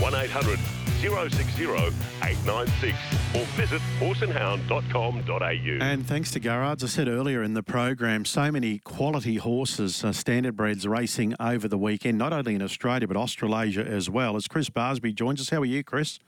1 0.00 0.14
800 0.14 0.58
060 1.04 1.64
896 1.64 2.96
or 3.34 3.44
visit 3.56 3.82
horseandhound.com.au. 4.00 5.84
And 5.84 6.06
thanks 6.06 6.30
to 6.30 6.40
Garrard's, 6.40 6.82
I 6.82 6.86
said 6.86 7.08
earlier 7.08 7.42
in 7.42 7.52
the 7.54 7.62
program, 7.62 8.24
so 8.24 8.50
many 8.50 8.78
quality 8.78 9.36
horses, 9.36 10.02
uh, 10.02 10.08
standardbreds 10.08 10.88
racing 10.88 11.34
over 11.38 11.68
the 11.68 11.76
weekend, 11.76 12.16
not 12.16 12.32
only 12.32 12.54
in 12.54 12.62
Australia 12.62 13.06
but 13.06 13.16
Australasia 13.18 13.84
as 13.84 14.08
well. 14.08 14.36
As 14.36 14.48
Chris 14.48 14.70
Barsby 14.70 15.14
joins 15.14 15.40
us, 15.40 15.50
how 15.50 15.60
are 15.60 15.66
you, 15.66 15.84
Chris? 15.84 16.18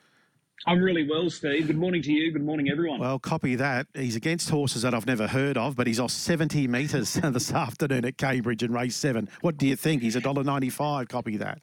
I'm 0.66 0.80
really 0.80 1.08
well, 1.08 1.30
Steve. 1.30 1.68
Good 1.68 1.78
morning 1.78 2.02
to 2.02 2.12
you. 2.12 2.32
Good 2.32 2.44
morning, 2.44 2.68
everyone. 2.68 2.98
Well, 2.98 3.18
copy 3.18 3.54
that. 3.56 3.86
He's 3.94 4.16
against 4.16 4.50
horses 4.50 4.82
that 4.82 4.94
I've 4.94 5.06
never 5.06 5.26
heard 5.26 5.56
of, 5.56 5.76
but 5.76 5.86
he's 5.86 6.00
off 6.00 6.10
70 6.10 6.66
metres 6.66 7.14
this 7.22 7.52
afternoon 7.52 8.04
at 8.04 8.18
Cambridge 8.18 8.62
in 8.62 8.72
race 8.72 8.96
seven. 8.96 9.28
What 9.42 9.58
do 9.58 9.66
you 9.66 9.76
think? 9.76 10.02
He's 10.02 10.16
$1.95. 10.16 11.08
Copy 11.08 11.36
that. 11.36 11.60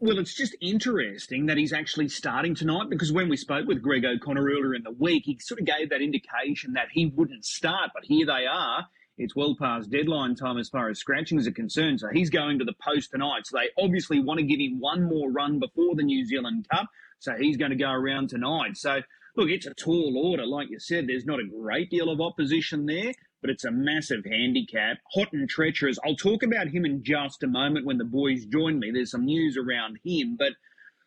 Well, 0.00 0.18
it's 0.18 0.34
just 0.34 0.56
interesting 0.60 1.46
that 1.46 1.56
he's 1.56 1.72
actually 1.72 2.08
starting 2.08 2.54
tonight 2.54 2.90
because 2.90 3.12
when 3.12 3.28
we 3.28 3.36
spoke 3.36 3.68
with 3.68 3.82
Greg 3.82 4.04
O'Connor 4.04 4.42
earlier 4.42 4.74
in 4.74 4.82
the 4.82 4.90
week, 4.90 5.24
he 5.26 5.38
sort 5.38 5.60
of 5.60 5.66
gave 5.66 5.90
that 5.90 6.02
indication 6.02 6.72
that 6.72 6.88
he 6.92 7.06
wouldn't 7.06 7.44
start, 7.44 7.90
but 7.94 8.04
here 8.04 8.26
they 8.26 8.46
are. 8.50 8.86
It's 9.16 9.36
well 9.36 9.54
past 9.56 9.90
deadline 9.90 10.34
time 10.34 10.58
as 10.58 10.68
far 10.68 10.88
as 10.88 10.98
scratchings 10.98 11.46
are 11.46 11.52
concerned, 11.52 12.00
so 12.00 12.08
he's 12.12 12.30
going 12.30 12.58
to 12.58 12.64
the 12.64 12.74
post 12.82 13.10
tonight. 13.12 13.46
So 13.46 13.58
they 13.58 13.68
obviously 13.80 14.18
want 14.18 14.40
to 14.40 14.46
give 14.46 14.58
him 14.58 14.80
one 14.80 15.04
more 15.04 15.30
run 15.30 15.60
before 15.60 15.94
the 15.94 16.02
New 16.02 16.24
Zealand 16.24 16.66
Cup, 16.72 16.86
so 17.18 17.34
he's 17.38 17.56
going 17.56 17.70
to 17.70 17.76
go 17.76 17.90
around 17.90 18.30
tonight. 18.30 18.76
So, 18.76 19.02
look, 19.36 19.50
it's 19.50 19.66
a 19.66 19.74
tall 19.74 20.16
order. 20.16 20.46
Like 20.46 20.70
you 20.70 20.80
said, 20.80 21.06
there's 21.06 21.26
not 21.26 21.38
a 21.38 21.46
great 21.46 21.90
deal 21.90 22.08
of 22.08 22.20
opposition 22.20 22.86
there 22.86 23.12
but 23.40 23.50
it's 23.50 23.64
a 23.64 23.70
massive 23.70 24.24
handicap. 24.24 24.98
Hot 25.14 25.32
and 25.32 25.48
treacherous. 25.48 25.98
I'll 26.04 26.16
talk 26.16 26.42
about 26.42 26.68
him 26.68 26.84
in 26.84 27.02
just 27.02 27.42
a 27.42 27.46
moment 27.46 27.86
when 27.86 27.98
the 27.98 28.04
boys 28.04 28.44
join 28.46 28.78
me. 28.78 28.90
There's 28.90 29.10
some 29.10 29.24
news 29.24 29.56
around 29.56 29.98
him, 30.04 30.36
but 30.38 30.52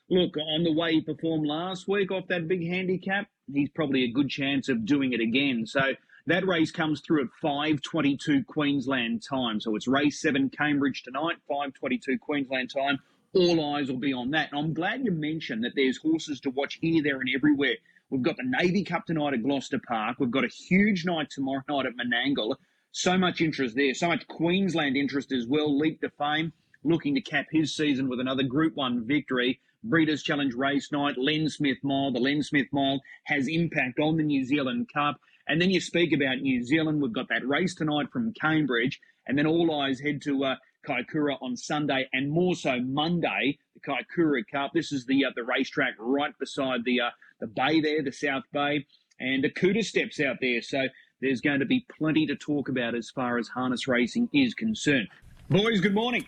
look, 0.09 0.35
on 0.37 0.63
the 0.63 0.73
way 0.73 0.93
he 0.93 1.01
performed 1.01 1.47
last 1.47 1.87
week 1.87 2.11
off 2.11 2.27
that 2.27 2.47
big 2.47 2.67
handicap, 2.67 3.27
he's 3.51 3.69
probably 3.69 4.03
a 4.03 4.11
good 4.11 4.29
chance 4.29 4.69
of 4.69 4.85
doing 4.85 5.13
it 5.13 5.19
again. 5.19 5.65
So 5.65 5.93
that 6.27 6.47
race 6.47 6.71
comes 6.71 7.01
through 7.01 7.23
at 7.23 7.29
5:22 7.41 8.45
Queensland 8.45 9.23
time. 9.27 9.59
So 9.59 9.75
it's 9.75 9.87
race 9.87 10.21
seven 10.21 10.49
Cambridge 10.49 11.03
tonight, 11.03 11.37
5:22 11.49 12.17
Queensland 12.17 12.69
time. 12.69 12.99
All 13.33 13.75
eyes 13.75 13.89
will 13.89 13.97
be 13.97 14.13
on 14.13 14.31
that. 14.31 14.51
And 14.51 14.59
I'm 14.59 14.73
glad 14.73 15.03
you 15.03 15.11
mentioned 15.11 15.63
that 15.63 15.73
there's 15.75 15.97
horses 15.97 16.39
to 16.41 16.51
watch 16.51 16.75
here, 16.81 17.01
there, 17.01 17.19
and 17.19 17.29
everywhere. 17.33 17.75
We've 18.09 18.21
got 18.21 18.37
the 18.37 18.43
Navy 18.45 18.83
Cup 18.83 19.05
tonight 19.05 19.33
at 19.33 19.43
Gloucester 19.43 19.79
Park. 19.87 20.17
We've 20.19 20.29
got 20.29 20.43
a 20.43 20.47
huge 20.47 21.05
night 21.05 21.29
tomorrow 21.29 21.63
night 21.67 21.85
at 21.85 21.93
Menangle. 21.95 22.55
So 22.91 23.17
much 23.17 23.41
interest 23.41 23.75
there. 23.75 23.93
So 23.93 24.07
much 24.07 24.27
Queensland 24.27 24.95
interest 24.95 25.31
as 25.31 25.47
well. 25.47 25.75
Leap 25.75 26.01
to 26.01 26.11
fame, 26.11 26.53
looking 26.83 27.15
to 27.15 27.21
cap 27.21 27.47
his 27.51 27.75
season 27.75 28.07
with 28.07 28.19
another 28.19 28.43
Group 28.43 28.75
1 28.75 29.05
victory. 29.07 29.59
Breeders' 29.83 30.23
Challenge 30.23 30.53
race 30.53 30.91
night, 30.91 31.17
Len 31.17 31.49
Smith 31.49 31.79
Mile. 31.83 32.11
The 32.11 32.19
Len 32.19 32.43
Smith 32.43 32.67
Mile 32.71 33.01
has 33.23 33.47
impact 33.47 33.99
on 33.99 34.17
the 34.17 34.23
New 34.23 34.45
Zealand 34.45 34.89
Cup. 34.93 35.19
And 35.47 35.61
then 35.61 35.71
you 35.71 35.81
speak 35.81 36.13
about 36.13 36.37
New 36.37 36.63
Zealand. 36.63 37.01
We've 37.01 37.11
got 37.11 37.29
that 37.29 37.47
race 37.47 37.75
tonight 37.75 38.11
from 38.11 38.33
Cambridge. 38.33 39.01
And 39.25 39.37
then 39.37 39.47
all 39.47 39.81
eyes 39.81 39.99
head 39.99 40.21
to 40.23 40.45
uh, 40.45 40.55
Kaikoura 40.85 41.37
on 41.41 41.55
Sunday 41.55 42.07
and 42.13 42.29
more 42.29 42.55
so 42.55 42.79
Monday, 42.79 43.57
the 43.73 43.79
Kaikoura 43.79 44.43
Cup. 44.51 44.71
This 44.73 44.91
is 44.91 45.05
the 45.05 45.25
uh, 45.25 45.29
the 45.35 45.43
racetrack 45.43 45.93
right 45.97 46.37
beside 46.39 46.83
the 46.85 47.01
uh, 47.01 47.09
the 47.39 47.47
bay 47.47 47.81
there, 47.81 48.03
the 48.03 48.11
South 48.11 48.43
Bay, 48.51 48.85
and 49.19 49.43
Akuta 49.43 49.83
steps 49.83 50.19
out 50.19 50.37
there. 50.41 50.61
So 50.61 50.87
there's 51.21 51.41
going 51.41 51.59
to 51.59 51.65
be 51.65 51.85
plenty 51.97 52.25
to 52.27 52.35
talk 52.35 52.69
about 52.69 52.95
as 52.95 53.09
far 53.09 53.37
as 53.37 53.47
harness 53.47 53.87
racing 53.87 54.29
is 54.33 54.53
concerned. 54.53 55.07
Boys, 55.49 55.79
good 55.81 55.93
morning. 55.93 56.25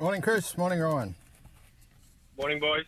Morning, 0.00 0.22
Chris. 0.22 0.56
Morning, 0.56 0.78
Ryan. 0.80 1.14
Morning, 2.36 2.60
boys. 2.60 2.84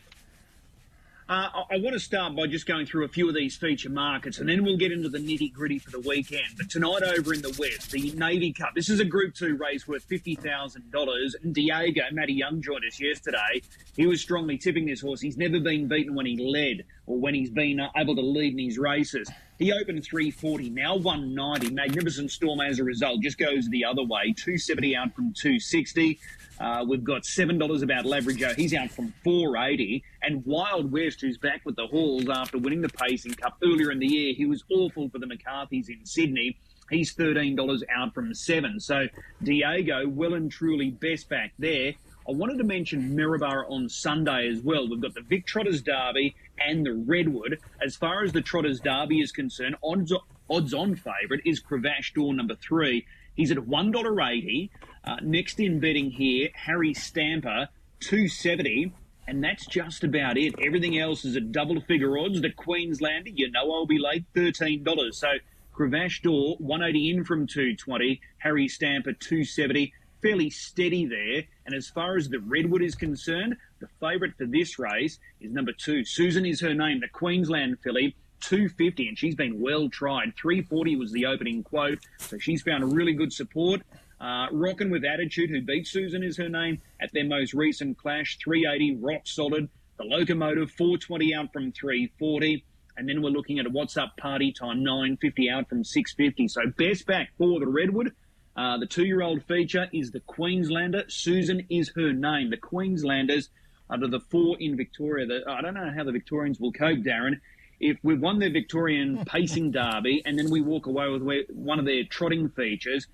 Uh, 1.30 1.48
I, 1.70 1.76
I 1.76 1.78
want 1.78 1.92
to 1.92 2.00
start 2.00 2.34
by 2.34 2.48
just 2.48 2.66
going 2.66 2.86
through 2.86 3.04
a 3.04 3.08
few 3.08 3.28
of 3.28 3.36
these 3.36 3.56
feature 3.56 3.88
markets, 3.88 4.38
and 4.38 4.48
then 4.48 4.64
we'll 4.64 4.76
get 4.76 4.90
into 4.90 5.08
the 5.08 5.20
nitty 5.20 5.52
gritty 5.52 5.78
for 5.78 5.92
the 5.92 6.00
weekend. 6.00 6.56
But 6.56 6.68
tonight 6.68 7.04
over 7.04 7.32
in 7.32 7.40
the 7.40 7.56
West, 7.56 7.92
the 7.92 8.10
Navy 8.16 8.52
Cup. 8.52 8.70
This 8.74 8.88
is 8.88 8.98
a 8.98 9.04
Group 9.04 9.36
Two 9.36 9.56
race 9.56 9.86
worth 9.86 10.02
fifty 10.02 10.34
thousand 10.34 10.90
dollars. 10.90 11.36
And 11.40 11.54
Diego, 11.54 12.02
Matty 12.10 12.32
Young 12.32 12.60
joined 12.60 12.84
us 12.84 12.98
yesterday. 12.98 13.62
He 13.94 14.08
was 14.08 14.20
strongly 14.20 14.58
tipping 14.58 14.86
this 14.86 15.02
horse. 15.02 15.20
He's 15.20 15.36
never 15.36 15.60
been 15.60 15.86
beaten 15.86 16.16
when 16.16 16.26
he 16.26 16.36
led 16.36 16.84
or 17.06 17.16
when 17.20 17.36
he's 17.36 17.50
been 17.50 17.78
uh, 17.78 17.90
able 17.96 18.16
to 18.16 18.22
lead 18.22 18.54
in 18.54 18.58
his 18.58 18.76
races. 18.76 19.30
He 19.60 19.74
opened 19.74 20.02
340, 20.02 20.70
now 20.70 20.96
190. 20.96 21.74
Magnificent 21.74 22.30
Storm 22.30 22.62
as 22.62 22.78
a 22.78 22.84
result 22.84 23.20
just 23.20 23.36
goes 23.36 23.68
the 23.68 23.84
other 23.84 24.02
way. 24.02 24.32
270 24.32 24.96
out 24.96 25.14
from 25.14 25.34
260. 25.34 26.18
Uh, 26.58 26.82
we've 26.88 27.04
got 27.04 27.26
seven 27.26 27.58
dollars 27.58 27.82
about 27.82 28.06
Laverajo. 28.06 28.54
He's 28.54 28.72
out 28.72 28.90
from 28.90 29.12
four 29.22 29.56
eighty, 29.58 30.02
and 30.22 30.44
Wild 30.44 30.92
West, 30.92 31.20
who's 31.22 31.38
back 31.38 31.62
with 31.64 31.76
the 31.76 31.86
Halls 31.86 32.28
after 32.28 32.58
winning 32.58 32.82
the 32.82 32.88
Pacing 32.90 33.32
Cup 33.32 33.56
earlier 33.64 33.90
in 33.90 33.98
the 33.98 34.06
year. 34.06 34.34
He 34.34 34.44
was 34.44 34.62
awful 34.70 35.08
for 35.08 35.18
the 35.18 35.26
McCarthys 35.26 35.88
in 35.88 36.04
Sydney. 36.04 36.58
He's 36.90 37.12
thirteen 37.12 37.56
dollars 37.56 37.82
out 37.94 38.12
from 38.12 38.34
seven. 38.34 38.78
So 38.78 39.06
Diego, 39.42 40.06
well 40.06 40.34
and 40.34 40.52
truly 40.52 40.90
best 40.90 41.30
back 41.30 41.52
there. 41.58 41.94
I 42.28 42.32
wanted 42.32 42.58
to 42.58 42.64
mention 42.64 43.16
Maryborough 43.16 43.70
on 43.70 43.88
Sunday 43.88 44.48
as 44.48 44.60
well. 44.60 44.88
We've 44.88 45.00
got 45.00 45.14
the 45.14 45.22
Vic 45.22 45.46
Trotters 45.46 45.82
Derby 45.82 46.36
and 46.58 46.84
the 46.84 46.92
Redwood. 46.92 47.58
As 47.84 47.96
far 47.96 48.22
as 48.22 48.32
the 48.32 48.42
Trotters 48.42 48.80
Derby 48.80 49.20
is 49.20 49.32
concerned, 49.32 49.76
odds 49.82 50.12
odds 50.48 50.74
on 50.74 50.96
favourite 50.96 51.42
is 51.44 51.60
Cravash 51.60 52.12
Door 52.14 52.34
number 52.34 52.56
three. 52.56 53.06
He's 53.34 53.50
at 53.50 53.58
$1.80. 53.58 54.70
Uh, 55.04 55.16
next 55.22 55.60
in 55.60 55.80
betting 55.80 56.10
here, 56.10 56.50
Harry 56.54 56.92
Stamper, 56.92 57.68
270 58.00 58.92
and 59.30 59.44
that's 59.44 59.64
just 59.64 60.02
about 60.02 60.36
it. 60.36 60.54
Everything 60.60 60.98
else 60.98 61.24
is 61.24 61.36
at 61.36 61.52
double 61.52 61.80
figure 61.80 62.18
odds. 62.18 62.40
The 62.40 62.50
Queenslander, 62.50 63.30
you 63.30 63.48
know 63.48 63.72
I'll 63.72 63.86
be 63.86 64.00
late, 64.00 64.24
$13. 64.34 65.14
So 65.14 65.28
Cravash 65.72 66.20
Door, 66.22 66.56
180 66.58 67.10
in 67.10 67.24
from 67.24 67.46
220. 67.46 68.20
Harry 68.38 68.66
Stamper, 68.66 69.12
270 69.12 69.92
fairly 70.22 70.50
steady 70.50 71.06
there. 71.06 71.44
And 71.66 71.74
as 71.74 71.88
far 71.88 72.16
as 72.16 72.28
the 72.28 72.40
Redwood 72.40 72.82
is 72.82 72.94
concerned, 72.94 73.56
the 73.80 73.88
favourite 74.00 74.36
for 74.36 74.46
this 74.46 74.78
race 74.78 75.18
is 75.40 75.52
number 75.52 75.72
two. 75.72 76.04
Susan 76.04 76.46
is 76.46 76.60
her 76.60 76.74
name, 76.74 77.00
the 77.00 77.08
Queensland 77.08 77.78
filly. 77.82 78.16
250 78.40 79.08
and 79.08 79.18
she's 79.18 79.34
been 79.34 79.60
well 79.60 79.90
tried 79.90 80.34
340 80.34 80.96
was 80.96 81.12
the 81.12 81.26
opening 81.26 81.62
quote 81.62 81.98
so 82.18 82.38
she's 82.38 82.62
found 82.62 82.90
really 82.94 83.12
good 83.12 83.30
support 83.30 83.82
uh, 84.18 84.46
rocking 84.50 84.90
with 84.90 85.04
attitude 85.04 85.50
who 85.50 85.60
beat 85.60 85.86
susan 85.86 86.22
is 86.22 86.38
her 86.38 86.48
name 86.48 86.80
at 87.02 87.12
their 87.12 87.26
most 87.26 87.52
recent 87.52 87.98
clash 87.98 88.38
380 88.42 88.96
rock 88.96 89.20
solid 89.24 89.68
the 89.98 90.04
locomotive 90.04 90.70
420 90.70 91.34
out 91.34 91.52
from 91.52 91.70
340 91.70 92.64
and 92.96 93.08
then 93.08 93.22
we're 93.22 93.28
looking 93.28 93.58
at 93.58 93.66
a 93.66 93.70
what's 93.70 93.96
up 93.96 94.16
party 94.16 94.52
time 94.52 94.82
950 94.82 95.50
out 95.50 95.68
from 95.68 95.84
650 95.84 96.48
so 96.48 96.62
best 96.78 97.06
back 97.06 97.30
for 97.36 97.60
the 97.60 97.66
redwood 97.66 98.12
uh, 98.60 98.76
the 98.76 98.84
two-year-old 98.84 99.42
feature 99.44 99.88
is 99.90 100.10
the 100.10 100.20
Queenslander. 100.20 101.04
Susan 101.08 101.66
is 101.70 101.90
her 101.96 102.12
name. 102.12 102.50
The 102.50 102.58
Queenslanders 102.58 103.48
under 103.88 104.06
the 104.06 104.20
four 104.20 104.58
in 104.60 104.76
Victoria. 104.76 105.24
The, 105.24 105.50
I 105.50 105.62
don't 105.62 105.72
know 105.72 105.90
how 105.96 106.04
the 106.04 106.12
Victorians 106.12 106.60
will 106.60 106.70
cope, 106.70 106.98
Darren. 106.98 107.40
If 107.80 107.96
we've 108.02 108.20
won 108.20 108.38
their 108.38 108.52
Victorian 108.52 109.24
pacing 109.26 109.70
derby 109.70 110.20
and 110.26 110.38
then 110.38 110.50
we 110.50 110.60
walk 110.60 110.84
away 110.84 111.08
with 111.08 111.48
one 111.48 111.78
of 111.78 111.86
their 111.86 112.04
trotting 112.04 112.50
features, 112.50 113.06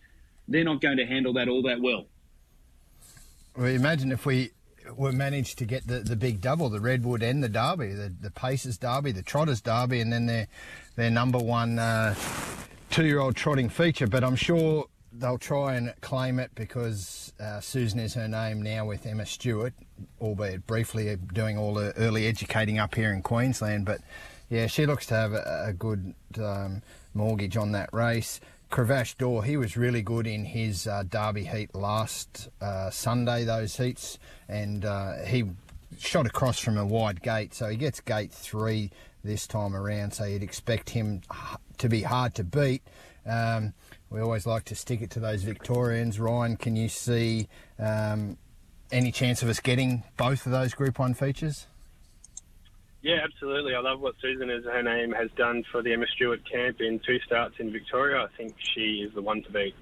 they're 0.48 0.64
not 0.64 0.80
going 0.80 0.96
to 0.96 1.06
handle 1.06 1.32
that 1.34 1.48
all 1.48 1.62
that 1.62 1.80
well. 1.80 2.06
Well, 3.56 3.68
imagine 3.68 4.10
if 4.10 4.26
we 4.26 4.50
were 4.96 5.12
managed 5.12 5.58
to 5.58 5.64
get 5.64 5.86
the, 5.86 6.00
the 6.00 6.16
big 6.16 6.40
double, 6.40 6.70
the 6.70 6.80
Redwood 6.80 7.22
and 7.22 7.40
the 7.40 7.48
Derby, 7.48 7.92
the, 7.92 8.12
the 8.20 8.32
Pacers 8.32 8.78
Derby, 8.78 9.12
the 9.12 9.22
Trotters 9.22 9.60
Derby, 9.60 10.00
and 10.00 10.12
then 10.12 10.26
their, 10.26 10.48
their 10.96 11.10
number 11.10 11.38
one 11.38 11.78
uh, 11.78 12.16
two-year-old 12.90 13.36
trotting 13.36 13.68
feature. 13.68 14.08
But 14.08 14.24
I'm 14.24 14.34
sure 14.34 14.86
they'll 15.18 15.38
try 15.38 15.74
and 15.74 15.92
claim 16.00 16.38
it 16.38 16.50
because 16.54 17.32
uh, 17.40 17.60
Susan 17.60 17.98
is 17.98 18.14
her 18.14 18.28
name 18.28 18.62
now 18.62 18.86
with 18.86 19.06
Emma 19.06 19.26
Stewart, 19.26 19.74
albeit 20.20 20.66
briefly 20.66 21.16
doing 21.32 21.58
all 21.58 21.74
the 21.74 21.92
early 21.96 22.26
educating 22.26 22.78
up 22.78 22.94
here 22.94 23.12
in 23.12 23.22
Queensland. 23.22 23.84
But 23.84 24.00
yeah, 24.48 24.66
she 24.66 24.86
looks 24.86 25.06
to 25.06 25.14
have 25.14 25.32
a, 25.32 25.66
a 25.68 25.72
good 25.72 26.14
um, 26.38 26.82
mortgage 27.14 27.56
on 27.56 27.72
that 27.72 27.92
race. 27.92 28.40
Cravash 28.70 29.16
Door, 29.16 29.44
he 29.44 29.56
was 29.56 29.76
really 29.76 30.02
good 30.02 30.26
in 30.26 30.44
his 30.44 30.86
uh, 30.86 31.04
Derby 31.08 31.44
heat 31.44 31.74
last 31.74 32.48
uh, 32.60 32.90
Sunday, 32.90 33.44
those 33.44 33.76
heats, 33.76 34.18
and 34.48 34.84
uh, 34.84 35.24
he 35.24 35.44
shot 35.98 36.26
across 36.26 36.58
from 36.58 36.76
a 36.76 36.84
wide 36.84 37.22
gate, 37.22 37.54
so 37.54 37.68
he 37.68 37.76
gets 37.76 38.00
gate 38.00 38.32
three 38.32 38.90
this 39.22 39.46
time 39.46 39.74
around, 39.74 40.12
so 40.12 40.24
you'd 40.24 40.42
expect 40.42 40.90
him 40.90 41.20
to 41.78 41.88
be 41.88 42.02
hard 42.02 42.34
to 42.34 42.44
beat. 42.44 42.82
Um, 43.24 43.72
we 44.10 44.20
always 44.20 44.46
like 44.46 44.64
to 44.64 44.74
stick 44.74 45.02
it 45.02 45.10
to 45.10 45.20
those 45.20 45.42
Victorians. 45.42 46.20
Ryan, 46.20 46.56
can 46.56 46.76
you 46.76 46.88
see 46.88 47.48
um, 47.78 48.36
any 48.92 49.10
chance 49.10 49.42
of 49.42 49.48
us 49.48 49.60
getting 49.60 50.04
both 50.16 50.46
of 50.46 50.52
those 50.52 50.74
Group 50.74 50.98
1 50.98 51.14
features? 51.14 51.66
Yeah, 53.02 53.18
absolutely. 53.22 53.74
I 53.74 53.80
love 53.80 54.00
what 54.00 54.14
Susan, 54.20 54.50
as 54.50 54.64
her 54.64 54.82
name, 54.82 55.12
has 55.12 55.30
done 55.36 55.64
for 55.70 55.82
the 55.82 55.92
Emma 55.92 56.06
Stewart 56.14 56.40
camp 56.50 56.80
in 56.80 57.00
two 57.06 57.18
starts 57.20 57.54
in 57.58 57.70
Victoria. 57.70 58.22
I 58.22 58.36
think 58.36 58.54
she 58.58 59.06
is 59.06 59.14
the 59.14 59.22
one 59.22 59.42
to 59.42 59.52
beat. 59.52 59.74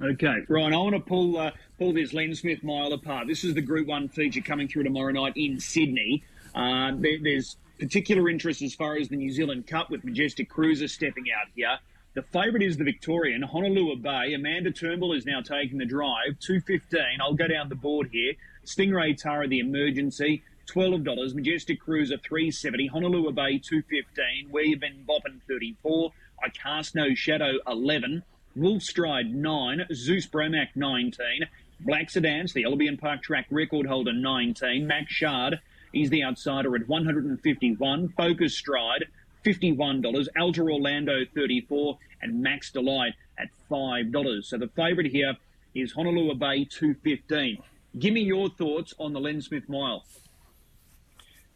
Okay, 0.00 0.36
Ryan, 0.48 0.72
I 0.72 0.76
want 0.76 0.94
to 0.94 1.00
pull 1.00 1.36
uh, 1.36 1.50
pull 1.78 1.92
this 1.92 2.14
Len 2.14 2.34
Smith 2.34 2.62
mile 2.62 2.92
apart. 2.92 3.26
This 3.26 3.42
is 3.42 3.54
the 3.54 3.60
Group 3.60 3.88
One 3.88 4.08
feature 4.08 4.40
coming 4.40 4.68
through 4.68 4.84
tomorrow 4.84 5.10
night 5.10 5.32
in 5.36 5.58
Sydney. 5.58 6.22
Uh, 6.54 6.92
there, 6.94 7.18
there's 7.20 7.56
particular 7.78 8.28
interest 8.28 8.62
as 8.62 8.74
far 8.74 8.96
as 8.96 9.08
the 9.08 9.16
New 9.16 9.32
Zealand 9.32 9.66
Cup 9.66 9.90
with 9.90 10.04
Majestic 10.04 10.48
Cruiser 10.48 10.86
stepping 10.86 11.24
out 11.36 11.48
here. 11.56 11.76
The 12.12 12.22
favourite 12.22 12.64
is 12.64 12.76
the 12.76 12.82
Victorian, 12.82 13.42
Honolulu 13.42 13.94
Bay. 13.94 14.34
Amanda 14.34 14.72
Turnbull 14.72 15.12
is 15.12 15.26
now 15.26 15.40
taking 15.42 15.78
the 15.78 15.84
drive, 15.84 16.40
215. 16.40 17.20
I'll 17.20 17.34
go 17.34 17.46
down 17.46 17.68
the 17.68 17.76
board 17.76 18.08
here. 18.10 18.32
Stingray 18.64 19.16
Tara, 19.16 19.46
the 19.46 19.60
emergency, 19.60 20.42
$12. 20.66 21.34
Majestic 21.36 21.80
Cruiser, 21.80 22.16
370. 22.18 22.88
Honolulu 22.88 23.30
Bay, 23.30 23.58
215. 23.58 24.48
Where 24.50 24.64
you've 24.64 24.80
been 24.80 25.04
bopping, 25.08 25.40
34. 25.46 26.10
I 26.42 26.48
Cast 26.48 26.96
No 26.96 27.14
Shadow, 27.14 27.60
11. 27.68 28.24
Wolf 28.56 28.82
Stride, 28.82 29.32
9. 29.32 29.86
Zeus 29.94 30.26
Bromac, 30.26 30.70
19. 30.74 31.46
Black 31.78 32.10
Sedans, 32.10 32.52
the 32.52 32.64
Albion 32.64 32.96
Park 32.96 33.22
Track 33.22 33.46
record 33.50 33.86
holder, 33.86 34.12
19. 34.12 34.84
Max 34.84 35.12
Shard, 35.12 35.60
he's 35.92 36.10
the 36.10 36.24
outsider 36.24 36.74
at 36.74 36.88
151. 36.88 38.08
Focus 38.16 38.56
Stride, 38.56 39.04
$51. 39.44 40.26
Alta 40.38 40.62
Orlando, 40.62 41.24
34 41.34 41.98
And 42.22 42.42
Max 42.42 42.70
Delight 42.70 43.14
at 43.38 43.48
$5. 43.70 44.44
So 44.44 44.58
the 44.58 44.68
favourite 44.68 45.10
here 45.10 45.36
is 45.74 45.92
Honolulu 45.92 46.34
Bay, 46.34 46.64
215. 46.64 47.58
Give 47.98 48.12
me 48.12 48.20
your 48.20 48.50
thoughts 48.50 48.94
on 48.98 49.12
the 49.12 49.20
Len 49.20 49.40
Smith 49.40 49.68
Mile. 49.68 50.04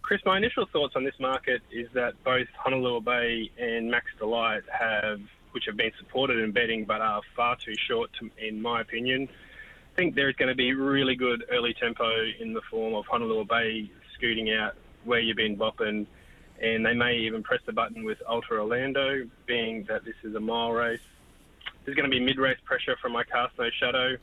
Chris, 0.02 0.20
my 0.26 0.36
initial 0.36 0.66
thoughts 0.66 0.94
on 0.96 1.04
this 1.04 1.19
market 1.19 1.62
is 1.70 1.88
that 1.94 2.22
both 2.25 2.46
Honolulu 2.58 3.00
Bay 3.00 3.50
and 3.58 3.90
Max 3.90 4.06
Delight 4.19 4.62
have, 4.70 5.20
which 5.52 5.64
have 5.66 5.76
been 5.76 5.92
supported 5.98 6.38
in 6.38 6.52
betting, 6.52 6.84
but 6.84 7.00
are 7.00 7.22
far 7.34 7.56
too 7.56 7.75
short, 7.88 8.10
to, 8.20 8.31
in 8.36 8.60
my 8.60 8.82
opinion. 8.82 9.28
I 9.92 9.96
think 9.96 10.14
there's 10.14 10.34
going 10.34 10.50
to 10.50 10.54
be 10.54 10.75
really 10.75 11.14
good 11.14 11.44
early 11.50 11.72
tempo 11.72 12.10
in 12.38 12.52
the 12.52 12.60
form 12.70 12.94
of 12.94 13.06
Honolulu 13.06 13.46
Bay 13.46 13.90
scooting 14.14 14.52
out 14.52 14.75
where 15.04 15.20
you've 15.20 15.36
been 15.36 15.56
bopping, 15.56 16.06
and 16.61 16.85
they 16.85 16.95
may 16.95 17.17
even 17.17 17.43
press 17.43 17.61
the 17.67 17.73
button 17.73 18.05
with 18.05 18.19
Ultra 18.29 18.61
Orlando, 18.61 19.29
being 19.47 19.85
that 19.89 20.05
this 20.05 20.15
is 20.23 20.35
a 20.35 20.41
mile 20.41 20.73
race. 20.73 21.01
There's 21.85 21.97
going 21.97 22.11
to 22.11 22.15
be 22.15 22.25
mid-race 22.25 22.59
pressure 22.65 22.97
from 23.01 23.12
my 23.12 23.25
cast 23.25 23.59
no 23.59 23.69
shadow, 23.79 24.17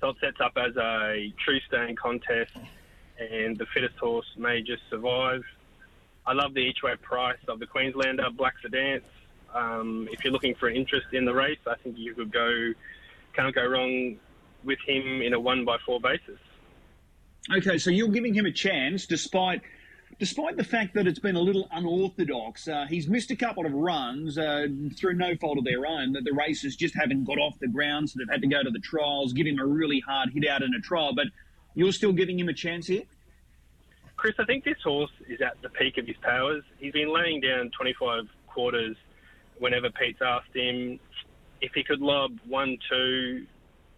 so 0.00 0.08
it 0.10 0.16
sets 0.20 0.40
up 0.40 0.52
as 0.56 0.76
a 0.76 1.32
true 1.44 1.60
staying 1.68 1.96
contest 1.96 2.52
and 3.18 3.56
the 3.56 3.66
fittest 3.72 3.96
horse 3.96 4.26
may 4.36 4.62
just 4.62 4.82
survive. 4.90 5.42
I 6.26 6.32
love 6.32 6.54
the 6.54 6.60
each 6.60 6.82
way 6.82 6.94
price 7.00 7.38
of 7.48 7.60
the 7.60 7.66
Queenslander 7.66 8.28
Black 8.36 8.54
Sedance. 8.64 9.02
Um, 9.54 10.08
if 10.10 10.24
you're 10.24 10.32
looking 10.32 10.54
for 10.54 10.68
an 10.68 10.76
interest 10.76 11.06
in 11.12 11.24
the 11.24 11.32
race, 11.32 11.58
I 11.66 11.76
think 11.76 11.96
you 11.98 12.14
could 12.14 12.32
go, 12.32 12.72
can't 13.32 13.54
go 13.54 13.64
wrong 13.64 14.16
with 14.64 14.78
him 14.86 15.22
in 15.22 15.32
a 15.32 15.40
one 15.40 15.64
by 15.64 15.78
four 15.86 16.00
basis. 16.00 16.38
Okay, 17.56 17.78
so 17.78 17.90
you're 17.90 18.08
giving 18.08 18.34
him 18.34 18.44
a 18.44 18.52
chance 18.52 19.06
despite 19.06 19.62
despite 20.18 20.56
the 20.56 20.64
fact 20.64 20.94
that 20.94 21.06
it's 21.06 21.18
been 21.18 21.36
a 21.36 21.40
little 21.40 21.68
unorthodox. 21.72 22.68
Uh, 22.68 22.86
he's 22.88 23.08
missed 23.08 23.30
a 23.30 23.36
couple 23.36 23.66
of 23.66 23.72
runs 23.72 24.38
uh, 24.38 24.66
through 24.96 25.14
no 25.14 25.36
fault 25.36 25.58
of 25.58 25.64
their 25.64 25.86
own. 25.86 26.12
That 26.12 26.24
the 26.24 26.32
races 26.32 26.76
just 26.76 26.94
haven't 26.94 27.24
got 27.24 27.38
off 27.38 27.58
the 27.58 27.68
ground, 27.68 28.10
so 28.10 28.18
they've 28.18 28.30
had 28.30 28.42
to 28.42 28.48
go 28.48 28.62
to 28.62 28.70
the 28.70 28.78
trials, 28.78 29.32
give 29.32 29.46
him 29.46 29.58
a 29.58 29.66
really 29.66 30.00
hard 30.00 30.30
hit 30.32 30.48
out 30.48 30.62
in 30.62 30.74
a 30.74 30.80
trial. 30.80 31.14
But 31.14 31.26
you're 31.74 31.92
still 31.92 32.12
giving 32.12 32.38
him 32.38 32.48
a 32.48 32.54
chance 32.54 32.86
here? 32.86 33.02
Chris, 34.16 34.34
I 34.38 34.44
think 34.44 34.64
this 34.64 34.78
horse 34.82 35.10
is 35.28 35.40
at 35.42 35.60
the 35.60 35.68
peak 35.68 35.98
of 35.98 36.06
his 36.06 36.16
powers. 36.22 36.64
He's 36.78 36.92
been 36.92 37.12
laying 37.12 37.40
down 37.40 37.70
25 37.76 38.24
quarters 38.46 38.96
whenever 39.58 39.90
Pete's 39.90 40.20
asked 40.22 40.54
him 40.54 40.98
if 41.60 41.72
he 41.74 41.84
could 41.84 42.00
lob 42.00 42.38
one, 42.46 42.78
two, 42.90 43.46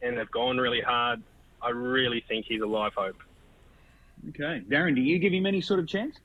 and 0.02 0.18
they've 0.18 0.30
gone 0.30 0.58
really 0.58 0.80
hard. 0.80 1.22
I 1.62 1.70
really 1.70 2.24
think 2.26 2.46
he's 2.46 2.60
a 2.60 2.66
live 2.66 2.94
hope. 2.94 3.16
Okay. 4.30 4.62
Darren, 4.68 4.94
do 4.94 5.00
you 5.00 5.18
give 5.18 5.32
him 5.32 5.46
any 5.46 5.60
sort 5.60 5.80
of 5.80 5.86
chance? 5.86 6.16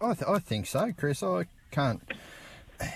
I, 0.00 0.14
th- 0.14 0.28
I 0.28 0.38
think 0.38 0.66
so, 0.66 0.92
Chris. 0.96 1.22
I 1.22 1.46
can't 1.70 2.00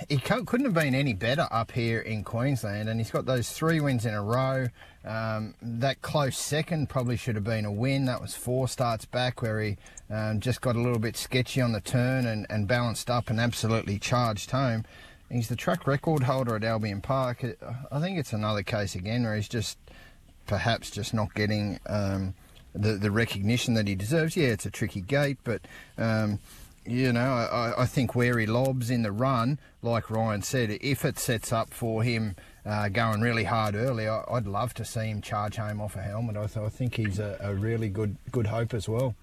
he 0.09 0.19
couldn't 0.19 0.65
have 0.65 0.75
been 0.75 0.95
any 0.95 1.13
better 1.13 1.49
up 1.51 1.73
here 1.73 2.01
in 2.01 2.23
Queensland, 2.23 2.89
and 2.89 3.01
he's 3.01 3.11
got 3.11 3.27
those 3.27 3.51
three 3.51 3.81
wins 3.81 4.07
in 4.07 4.15
a 4.15 4.23
row. 4.23 4.69
Um, 5.05 5.55
that 5.61 6.03
close 6.03 6.39
second 6.39 6.89
probably 6.89 7.17
should 7.17 7.35
have 7.35 7.45
been 7.45 7.65
a 7.65 7.73
win. 7.73 8.05
That 8.05 8.21
was 8.21 8.35
four 8.35 8.69
starts 8.69 9.05
back 9.05 9.43
where 9.43 9.61
he 9.61 9.77
um, 10.09 10.39
just 10.39 10.61
got 10.61 10.77
a 10.77 10.81
little 10.81 11.01
bit 11.01 11.17
sketchy 11.17 11.61
on 11.61 11.73
the 11.73 11.81
turn 11.81 12.27
and, 12.27 12.47
and 12.49 12.69
balanced 12.69 13.11
up 13.11 13.29
and 13.29 13.41
absolutely 13.41 13.99
charged 13.99 14.53
home. 14.53 14.85
He's 15.29 15.49
the 15.49 15.57
track 15.57 15.87
record 15.87 16.25
holder 16.25 16.55
at 16.55 16.63
Albion 16.65 17.01
Park. 17.01 17.45
I 17.91 18.01
think 18.01 18.19
it's 18.19 18.33
another 18.33 18.63
case 18.63 18.95
again 18.95 19.25
where 19.25 19.35
he's 19.35 19.49
just 19.49 19.79
perhaps 20.47 20.91
just 20.91 21.15
not 21.15 21.35
getting 21.35 21.81
um, 21.87 22.35
the 22.75 22.93
the 22.95 23.11
recognition 23.11 23.75
that 23.75 23.87
he 23.87 23.95
deserves. 23.95 24.37
Yeah, 24.37 24.49
it's 24.49 24.67
a 24.67 24.71
tricky 24.71 25.01
gate, 25.01 25.39
but 25.45 25.63
um, 25.99 26.39
you 26.85 27.13
know, 27.13 27.21
I, 27.21 27.83
I, 27.83 27.87
think 27.87 28.15
where 28.15 28.39
he 28.39 28.47
lobs 28.47 28.91
in 28.91 29.03
the 29.03 29.13
run, 29.13 29.59
like 29.83 30.11
Ryan 30.11 30.43
said, 30.43 30.79
if 30.81 31.05
it 31.05 31.19
sets 31.19 31.53
up 31.53 31.73
for 31.73 32.03
him 32.03 32.35
uh, 32.67 32.89
going 32.89 33.21
really 33.21 33.45
hard 33.45 33.77
early, 33.77 34.09
I, 34.09 34.25
would 34.29 34.49
love 34.49 34.75
to 34.75 34.85
see 34.85 35.07
him 35.07 35.21
charge 35.21 35.57
home 35.57 35.81
off 35.81 35.95
a 35.95 36.03
helmet. 36.03 36.37
I, 36.37 36.47
th- 36.47 36.67
I 36.67 36.69
think 36.69 36.97
he's 36.97 37.19
a, 37.19 37.39
a, 37.41 37.55
really 37.55 37.89
good 37.89 38.17
good 38.33 38.49
hope 38.49 38.75
as 38.75 38.89
well. 38.89 39.15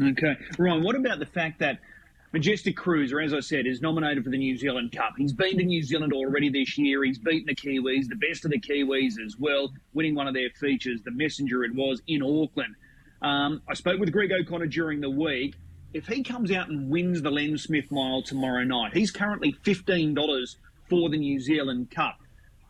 Okay, 0.00 0.36
Ryan. 0.58 0.82
What 0.82 0.96
about 0.96 1.20
the 1.20 1.26
fact 1.26 1.60
that 1.60 1.78
Majestic 2.34 2.76
Cruiser, 2.76 3.20
as 3.20 3.32
I 3.32 3.38
said, 3.38 3.64
is 3.64 3.80
nominated 3.80 4.24
for 4.24 4.30
the 4.30 4.36
New 4.36 4.56
Zealand 4.56 4.90
Cup? 4.90 5.14
He's 5.16 5.32
been 5.32 5.56
to 5.56 5.64
New 5.64 5.84
Zealand 5.84 6.12
already 6.12 6.48
this 6.48 6.76
year. 6.76 7.04
He's 7.04 7.16
beaten 7.16 7.46
the 7.46 7.54
Kiwis, 7.54 8.08
the 8.08 8.16
best 8.16 8.44
of 8.44 8.50
the 8.50 8.58
Kiwis 8.58 9.24
as 9.24 9.38
well, 9.38 9.72
winning 9.92 10.16
one 10.16 10.26
of 10.26 10.34
their 10.34 10.50
features, 10.50 11.00
the 11.04 11.12
Messenger 11.12 11.62
it 11.62 11.72
was 11.76 12.02
in 12.08 12.24
Auckland. 12.24 12.74
Um, 13.22 13.62
I 13.68 13.74
spoke 13.74 14.00
with 14.00 14.10
Greg 14.10 14.32
O'Connor 14.32 14.66
during 14.66 15.00
the 15.00 15.10
week 15.10 15.54
if 15.92 16.08
he 16.08 16.24
comes 16.24 16.50
out 16.50 16.68
and 16.68 16.90
wins 16.90 17.22
the 17.22 17.30
Len 17.30 17.56
Smith 17.56 17.92
Mile 17.92 18.20
tomorrow 18.20 18.64
night, 18.64 18.94
he's 18.94 19.12
currently 19.12 19.52
$15 19.64 20.56
for 20.90 21.08
the 21.08 21.16
New 21.16 21.38
Zealand 21.38 21.92
Cup. 21.92 22.18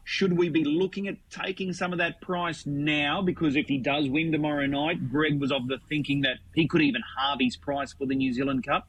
Should 0.04 0.36
we 0.36 0.50
be 0.50 0.62
looking 0.62 1.08
at 1.08 1.16
taking 1.30 1.72
some 1.72 1.92
of 1.92 1.98
that 2.00 2.20
price 2.20 2.66
now? 2.66 3.22
Because 3.22 3.56
if 3.56 3.66
he 3.66 3.78
does 3.78 4.10
win 4.10 4.30
tomorrow 4.30 4.66
night, 4.66 5.10
Greg 5.10 5.40
was 5.40 5.50
of 5.50 5.68
the 5.68 5.78
thinking 5.88 6.20
that 6.20 6.36
he 6.54 6.68
could 6.68 6.82
even 6.82 7.00
halve 7.18 7.38
his 7.40 7.56
price 7.56 7.94
for 7.94 8.04
the 8.04 8.14
New 8.14 8.30
Zealand 8.34 8.66
Cup. 8.66 8.86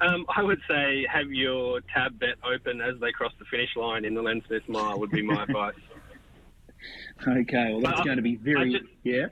Um, 0.00 0.26
I 0.28 0.42
would 0.42 0.60
say 0.68 1.06
have 1.12 1.30
your 1.30 1.80
tab 1.94 2.18
bet 2.18 2.36
open 2.44 2.80
as 2.80 3.00
they 3.00 3.12
cross 3.12 3.32
the 3.38 3.46
finish 3.46 3.70
line 3.76 4.04
in 4.04 4.14
the 4.14 4.22
Len 4.22 4.42
Smith 4.46 4.68
Mile 4.68 4.98
would 4.98 5.10
be 5.10 5.22
my 5.22 5.42
advice. 5.48 5.74
Okay, 7.26 7.72
well 7.72 7.80
that's 7.80 8.02
going 8.02 8.16
to 8.16 8.22
be 8.22 8.36
very 8.36 8.72
just, 8.72 8.84
yeah. 9.02 9.26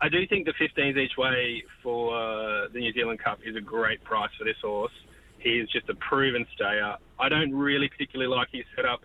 I 0.00 0.08
do 0.08 0.26
think 0.26 0.46
the 0.46 0.54
15s 0.54 0.96
each 0.96 1.16
way 1.16 1.62
for 1.82 2.16
uh, 2.16 2.68
the 2.72 2.80
New 2.80 2.92
Zealand 2.92 3.20
Cup 3.22 3.38
is 3.44 3.54
a 3.54 3.60
great 3.60 4.02
price 4.02 4.30
for 4.36 4.44
this 4.44 4.56
horse. 4.60 4.92
He 5.38 5.50
is 5.50 5.68
just 5.70 5.88
a 5.88 5.94
proven 5.94 6.46
stayer. 6.54 6.96
I 7.20 7.28
don't 7.28 7.54
really 7.54 7.88
particularly 7.88 8.34
like 8.34 8.48
his 8.50 8.64
setup 8.74 9.02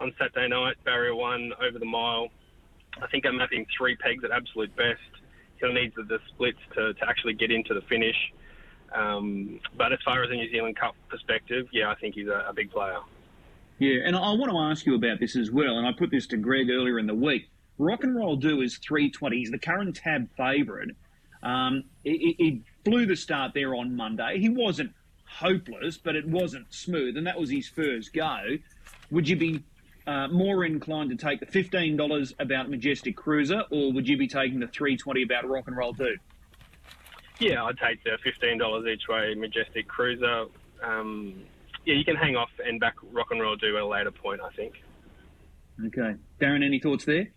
on 0.00 0.14
Saturday 0.18 0.48
night, 0.48 0.76
barrier 0.84 1.14
one 1.14 1.52
over 1.60 1.78
the 1.78 1.84
mile. 1.84 2.28
I 3.02 3.06
think 3.08 3.26
I'm 3.26 3.36
mapping 3.36 3.66
three 3.76 3.96
pegs 3.96 4.24
at 4.24 4.30
absolute 4.30 4.74
best. 4.76 5.00
He'll 5.60 5.72
need 5.72 5.92
the, 5.96 6.02
the 6.04 6.18
splits 6.28 6.58
to, 6.74 6.94
to 6.94 7.08
actually 7.08 7.34
get 7.34 7.50
into 7.50 7.74
the 7.74 7.82
finish. 7.82 8.16
Um, 8.94 9.60
but 9.76 9.92
as 9.92 9.98
far 10.04 10.22
as 10.22 10.30
the 10.30 10.36
New 10.36 10.50
Zealand 10.50 10.76
Cup 10.76 10.94
perspective, 11.08 11.66
yeah, 11.72 11.90
I 11.90 11.94
think 11.94 12.14
he's 12.14 12.28
a, 12.28 12.46
a 12.48 12.52
big 12.52 12.70
player. 12.70 12.98
Yeah, 13.78 14.00
and 14.04 14.16
I 14.16 14.32
want 14.32 14.50
to 14.50 14.58
ask 14.58 14.86
you 14.86 14.94
about 14.94 15.20
this 15.20 15.36
as 15.36 15.50
well. 15.50 15.78
And 15.78 15.86
I 15.86 15.92
put 15.92 16.10
this 16.10 16.26
to 16.28 16.36
Greg 16.36 16.68
earlier 16.70 16.98
in 16.98 17.06
the 17.06 17.14
week. 17.14 17.48
Rock 17.78 18.02
and 18.02 18.16
Roll 18.16 18.36
Do 18.36 18.60
is 18.60 18.76
320. 18.78 19.36
He's 19.36 19.50
the 19.50 19.58
current 19.58 19.94
tab 19.94 20.28
favourite. 20.36 20.90
Um, 21.42 21.84
he, 22.02 22.34
he, 22.38 22.62
blew 22.84 23.04
the 23.04 23.16
start 23.16 23.52
there 23.52 23.74
on 23.74 23.94
Monday. 23.94 24.38
He 24.40 24.48
wasn't 24.48 24.90
hopeless, 25.26 25.98
but 25.98 26.16
it 26.16 26.26
wasn't 26.26 26.72
smooth, 26.72 27.18
and 27.18 27.26
that 27.26 27.38
was 27.38 27.50
his 27.50 27.68
first 27.68 28.14
go. 28.14 28.38
Would 29.10 29.28
you 29.28 29.36
be 29.36 29.62
uh, 30.06 30.28
more 30.28 30.64
inclined 30.64 31.10
to 31.10 31.16
take 31.16 31.38
the 31.38 31.46
$15 31.46 32.32
about 32.38 32.70
Majestic 32.70 33.14
Cruiser, 33.14 33.62
or 33.70 33.92
would 33.92 34.08
you 34.08 34.16
be 34.16 34.26
taking 34.26 34.58
the 34.58 34.68
320 34.68 35.22
about 35.22 35.46
Rock 35.46 35.64
and 35.66 35.76
Roll 35.76 35.92
Do? 35.92 36.16
Yeah, 37.38 37.64
I'd 37.64 37.78
take 37.78 38.02
the 38.04 38.18
$15 38.24 38.92
each 38.92 39.08
way 39.08 39.34
Majestic 39.34 39.86
Cruiser. 39.86 40.46
Um, 40.82 41.42
yeah, 41.84 41.94
you 41.94 42.04
can 42.04 42.16
hang 42.16 42.36
off 42.36 42.50
and 42.64 42.80
back 42.80 42.96
Rock 43.12 43.28
and 43.30 43.40
Roll 43.40 43.56
Do 43.56 43.76
at 43.76 43.82
a 43.82 43.86
later 43.86 44.10
point, 44.10 44.40
I 44.40 44.50
think. 44.50 44.74
Okay. 45.86 46.16
Darren, 46.40 46.64
any 46.64 46.80
thoughts 46.80 47.04
there? 47.04 47.28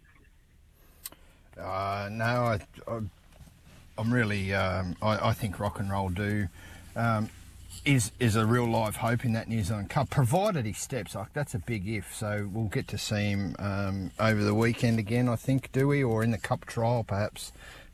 Uh, 1.59 2.09
no, 2.11 2.25
I, 2.25 2.59
I, 2.87 2.99
am 3.99 4.11
really. 4.11 4.53
Um, 4.53 4.95
I, 5.01 5.29
I, 5.29 5.33
think 5.33 5.59
rock 5.59 5.79
and 5.79 5.91
roll 5.91 6.09
do. 6.09 6.47
Um, 6.95 7.29
is 7.85 8.11
is 8.19 8.35
a 8.35 8.45
real 8.45 8.65
live 8.69 8.97
hope 8.97 9.25
in 9.25 9.33
that 9.33 9.47
New 9.47 9.63
Zealand 9.63 9.89
Cup, 9.89 10.09
provided 10.09 10.65
he 10.65 10.73
steps. 10.73 11.13
Like 11.13 11.33
that's 11.33 11.53
a 11.53 11.59
big 11.59 11.87
if. 11.87 12.15
So 12.15 12.49
we'll 12.51 12.67
get 12.67 12.87
to 12.89 12.97
see 12.97 13.29
him 13.29 13.55
um, 13.59 14.11
over 14.19 14.43
the 14.43 14.55
weekend 14.55 14.97
again. 14.97 15.29
I 15.29 15.35
think, 15.35 15.71
do 15.71 15.87
we, 15.87 16.03
or 16.03 16.23
in 16.23 16.31
the 16.31 16.37
Cup 16.37 16.65
trial 16.65 17.03
perhaps? 17.03 17.51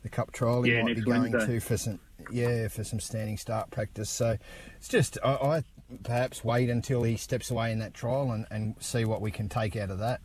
The 0.08 0.16
Cup 0.16 0.32
trial 0.32 0.62
he 0.62 0.72
yeah, 0.72 0.82
might 0.82 0.96
be 0.96 1.02
going 1.02 1.32
Wednesday. 1.32 1.54
to 1.54 1.60
for 1.60 1.76
St 1.76 2.00
yeah, 2.30 2.68
for 2.68 2.82
some 2.82 2.98
standing 2.98 3.36
start 3.36 3.70
practice. 3.70 4.08
So 4.08 4.38
it's 4.76 4.88
just 4.88 5.18
I, 5.22 5.34
I 5.34 5.62
perhaps 6.02 6.42
wait 6.42 6.70
until 6.70 7.02
he 7.02 7.16
steps 7.16 7.50
away 7.50 7.72
in 7.72 7.78
that 7.80 7.92
trial 7.92 8.32
and, 8.32 8.46
and 8.50 8.74
see 8.80 9.04
what 9.04 9.20
we 9.20 9.30
can 9.30 9.48
take 9.48 9.76
out 9.76 9.90
of 9.90 9.98
that. 9.98 10.20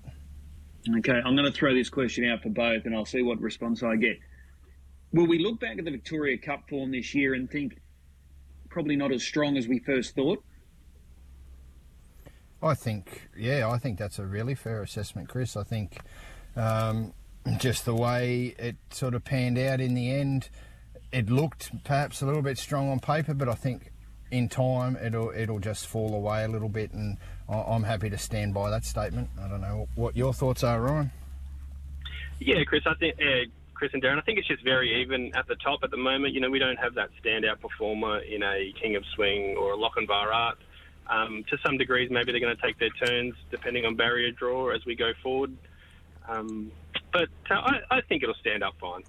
Okay, 0.97 1.21
I'm 1.25 1.35
going 1.35 1.45
to 1.45 1.51
throw 1.51 1.73
this 1.73 1.89
question 1.89 2.25
out 2.29 2.41
for 2.41 2.49
both, 2.49 2.85
and 2.85 2.95
I'll 2.95 3.05
see 3.05 3.21
what 3.21 3.39
response 3.41 3.83
I 3.83 3.95
get. 3.95 4.17
Will 5.11 5.27
we 5.27 5.39
look 5.39 5.59
back 5.59 5.77
at 5.77 5.85
the 5.85 5.91
Victoria 5.91 6.37
Cup 6.37 6.69
form 6.69 6.91
this 6.91 7.13
year 7.13 7.33
and 7.33 7.49
think 7.49 7.79
probably 8.69 8.95
not 8.95 9.11
as 9.11 9.23
strong 9.23 9.57
as 9.57 9.67
we 9.67 9.79
first 9.79 10.15
thought? 10.15 10.43
I 12.61 12.73
think, 12.73 13.29
yeah, 13.37 13.69
I 13.69 13.77
think 13.77 13.99
that's 13.99 14.17
a 14.17 14.25
really 14.25 14.55
fair 14.55 14.81
assessment, 14.81 15.27
Chris. 15.27 15.57
I 15.57 15.63
think 15.63 15.99
um, 16.55 17.13
just 17.57 17.85
the 17.85 17.95
way 17.95 18.55
it 18.57 18.75
sort 18.89 19.13
of 19.13 19.23
panned 19.23 19.57
out 19.57 19.81
in 19.81 19.93
the 19.93 20.11
end, 20.11 20.49
it 21.11 21.29
looked 21.29 21.71
perhaps 21.83 22.21
a 22.21 22.25
little 22.25 22.41
bit 22.41 22.57
strong 22.57 22.89
on 22.89 22.99
paper, 22.99 23.33
but 23.33 23.49
I 23.49 23.53
think 23.53 23.91
in 24.31 24.49
time 24.49 24.97
it'll 24.97 25.29
it'll 25.29 25.59
just 25.59 25.85
fall 25.87 26.15
away 26.15 26.43
a 26.43 26.47
little 26.47 26.69
bit, 26.69 26.91
and 26.91 27.17
I'm 27.47 27.83
happy 27.83 28.09
to 28.09 28.17
stand 28.17 28.53
by 28.53 28.69
that 28.69 28.85
statement. 28.85 29.29
I 29.39 29.47
don't 29.47 29.61
know 29.61 29.87
what 29.95 30.17
your 30.17 30.33
thoughts 30.33 30.63
are, 30.63 30.81
Ryan. 30.81 31.11
Yeah, 32.39 32.63
Chris, 32.63 32.83
I 32.85 32.93
think. 32.95 33.15
Uh, 33.21 33.49
Chris 33.73 33.91
and 33.93 34.01
Darren, 34.01 34.17
I 34.17 34.21
think 34.21 34.39
it's 34.39 34.47
just 34.47 34.63
very 34.63 35.01
even 35.01 35.35
at 35.35 35.45
the 35.47 35.55
top 35.55 35.79
at 35.83 35.91
the 35.91 35.97
moment. 35.97 36.33
You 36.33 36.39
know, 36.39 36.49
we 36.49 36.59
don't 36.59 36.77
have 36.77 36.93
that 36.93 37.09
standout 37.21 37.59
performer 37.59 38.19
in 38.19 38.41
a 38.41 38.71
King 38.81 38.95
of 38.95 39.03
Swing 39.13 39.57
or 39.57 39.73
a 39.73 39.77
Lochinvar 39.77 40.33
Art. 40.33 40.57
Um, 41.09 41.43
to 41.49 41.57
some 41.65 41.77
degrees, 41.77 42.09
maybe 42.09 42.31
they're 42.31 42.39
going 42.39 42.55
to 42.55 42.61
take 42.61 42.79
their 42.79 42.91
turns 42.91 43.33
depending 43.51 43.85
on 43.85 43.95
barrier 43.95 44.31
draw 44.31 44.69
as 44.69 44.85
we 44.85 44.95
go 44.95 45.11
forward. 45.21 45.51
Um, 46.29 46.71
but 47.13 47.29
uh, 47.49 47.53
I, 47.53 47.97
I 47.97 48.01
think 48.01 48.23
it'll 48.23 48.35
stand 48.35 48.63
up 48.63 48.73
fine. 48.81 49.03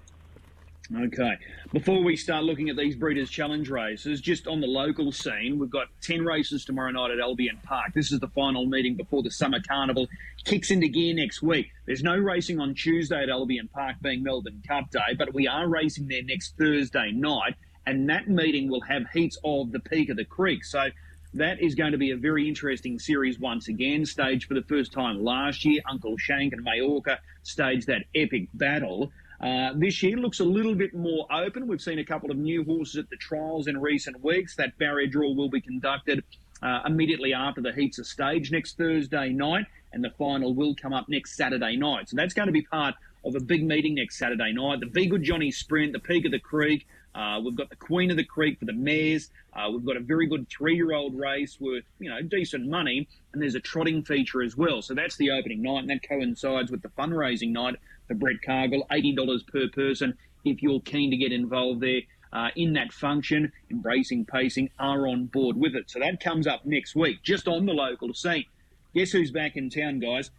Okay. 0.93 1.33
Before 1.73 2.03
we 2.03 2.15
start 2.15 2.43
looking 2.43 2.69
at 2.69 2.77
these 2.77 2.95
Breeders' 2.95 3.31
Challenge 3.31 3.67
races, 3.69 4.21
just 4.21 4.45
on 4.45 4.61
the 4.61 4.67
local 4.67 5.11
scene, 5.11 5.57
we've 5.57 5.69
got 5.69 5.87
10 6.01 6.23
races 6.23 6.63
tomorrow 6.63 6.91
night 6.91 7.09
at 7.09 7.19
Albion 7.19 7.57
Park. 7.63 7.93
This 7.95 8.11
is 8.11 8.19
the 8.19 8.27
final 8.27 8.67
meeting 8.67 8.95
before 8.95 9.23
the 9.23 9.31
Summer 9.31 9.59
Carnival 9.67 10.07
kicks 10.43 10.69
into 10.69 10.87
gear 10.87 11.15
next 11.15 11.41
week. 11.41 11.71
There's 11.87 12.03
no 12.03 12.15
racing 12.15 12.59
on 12.59 12.75
Tuesday 12.75 13.23
at 13.23 13.29
Albion 13.29 13.67
Park, 13.73 13.95
being 14.01 14.21
Melbourne 14.21 14.61
Cup 14.67 14.91
Day, 14.91 15.15
but 15.17 15.33
we 15.33 15.47
are 15.47 15.67
racing 15.67 16.07
there 16.07 16.23
next 16.23 16.55
Thursday 16.55 17.11
night, 17.11 17.55
and 17.87 18.07
that 18.09 18.29
meeting 18.29 18.69
will 18.69 18.81
have 18.81 19.09
heats 19.11 19.39
of 19.43 19.71
the 19.71 19.79
Peak 19.79 20.09
of 20.09 20.17
the 20.17 20.25
Creek. 20.25 20.63
So 20.63 20.89
that 21.35 21.61
is 21.61 21.75
going 21.75 21.91
to 21.91 21.97
be 21.97 22.11
a 22.11 22.17
very 22.17 22.47
interesting 22.47 22.97
series 22.97 23.37
once 23.39 23.67
again. 23.67 24.05
Staged 24.05 24.47
for 24.47 24.53
the 24.53 24.63
first 24.63 24.93
time 24.93 25.23
last 25.23 25.65
year. 25.65 25.81
Uncle 25.89 26.17
Shank 26.17 26.53
and 26.53 26.63
Majorca 26.63 27.19
staged 27.43 27.87
that 27.87 28.05
epic 28.15 28.47
battle. 28.53 29.11
Uh, 29.41 29.71
this 29.75 30.01
year 30.01 30.15
looks 30.15 30.39
a 30.39 30.45
little 30.45 30.75
bit 30.75 30.93
more 30.93 31.27
open. 31.31 31.67
We've 31.67 31.81
seen 31.81 31.99
a 31.99 32.05
couple 32.05 32.31
of 32.31 32.37
new 32.37 32.63
horses 32.63 32.95
at 32.95 33.09
the 33.09 33.17
trials 33.17 33.67
in 33.67 33.79
recent 33.79 34.23
weeks. 34.23 34.55
That 34.55 34.77
barrier 34.77 35.07
draw 35.07 35.33
will 35.33 35.49
be 35.49 35.59
conducted 35.59 36.23
uh, 36.63 36.81
immediately 36.85 37.33
after 37.33 37.61
the 37.61 37.73
heats 37.73 37.99
are 37.99 38.05
staged 38.05 38.53
next 38.53 38.77
Thursday 38.77 39.29
night, 39.29 39.65
and 39.91 40.01
the 40.01 40.11
final 40.11 40.53
will 40.53 40.73
come 40.73 40.93
up 40.93 41.09
next 41.09 41.35
Saturday 41.35 41.75
night. 41.75 42.07
So 42.07 42.15
that's 42.15 42.33
going 42.33 42.47
to 42.47 42.53
be 42.53 42.61
part 42.61 42.95
of 43.25 43.35
a 43.35 43.41
big 43.41 43.65
meeting 43.65 43.95
next 43.95 44.17
Saturday 44.17 44.53
night. 44.53 44.79
The 44.79 44.85
Be 44.85 45.07
Good 45.07 45.23
Johnny 45.23 45.51
Sprint, 45.51 45.91
the 45.91 45.99
Peak 45.99 46.23
of 46.25 46.31
the 46.31 46.39
Creek, 46.39 46.87
uh, 47.15 47.39
we've 47.43 47.55
got 47.55 47.69
the 47.69 47.75
Queen 47.77 48.11
of 48.11 48.17
the 48.17 48.23
Creek 48.23 48.59
for 48.59 48.65
the 48.65 48.73
mares. 48.73 49.29
Uh, 49.53 49.69
we've 49.71 49.85
got 49.85 49.97
a 49.97 50.01
very 50.01 50.27
good 50.27 50.47
three-year-old 50.49 51.17
race 51.17 51.57
worth, 51.59 51.85
you 51.99 52.09
know, 52.09 52.21
decent 52.21 52.67
money, 52.67 53.07
and 53.31 53.41
there's 53.41 53.55
a 53.55 53.59
trotting 53.59 54.03
feature 54.03 54.43
as 54.43 54.55
well. 54.57 54.81
So 54.81 54.93
that's 54.93 55.15
the 55.15 55.31
opening 55.31 55.61
night, 55.61 55.79
and 55.79 55.89
that 55.89 56.07
coincides 56.07 56.69
with 56.69 56.81
the 56.81 56.89
fundraising 56.89 57.51
night 57.51 57.75
for 58.07 58.13
Brett 58.13 58.41
Cargill, 58.45 58.85
eighty 58.91 59.15
dollars 59.15 59.43
per 59.43 59.67
person. 59.69 60.17
If 60.43 60.61
you're 60.61 60.81
keen 60.81 61.09
to 61.09 61.17
get 61.17 61.31
involved 61.31 61.81
there 61.81 62.01
uh, 62.31 62.49
in 62.55 62.73
that 62.73 62.91
function, 62.91 63.51
embracing 63.71 64.25
pacing 64.25 64.69
are 64.77 65.07
on 65.07 65.25
board 65.25 65.57
with 65.57 65.75
it. 65.75 65.89
So 65.89 65.99
that 65.99 66.19
comes 66.19 66.45
up 66.45 66.65
next 66.65 66.95
week, 66.95 67.23
just 67.23 67.47
on 67.47 67.65
the 67.65 67.73
local 67.73 68.13
scene. 68.13 68.45
Guess 68.93 69.11
who's 69.11 69.31
back 69.31 69.55
in 69.55 69.69
town, 69.69 69.99
guys? 69.99 70.29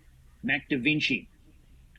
Mac 0.42 0.68
Da 0.68 0.78
Vinci. 0.78 1.28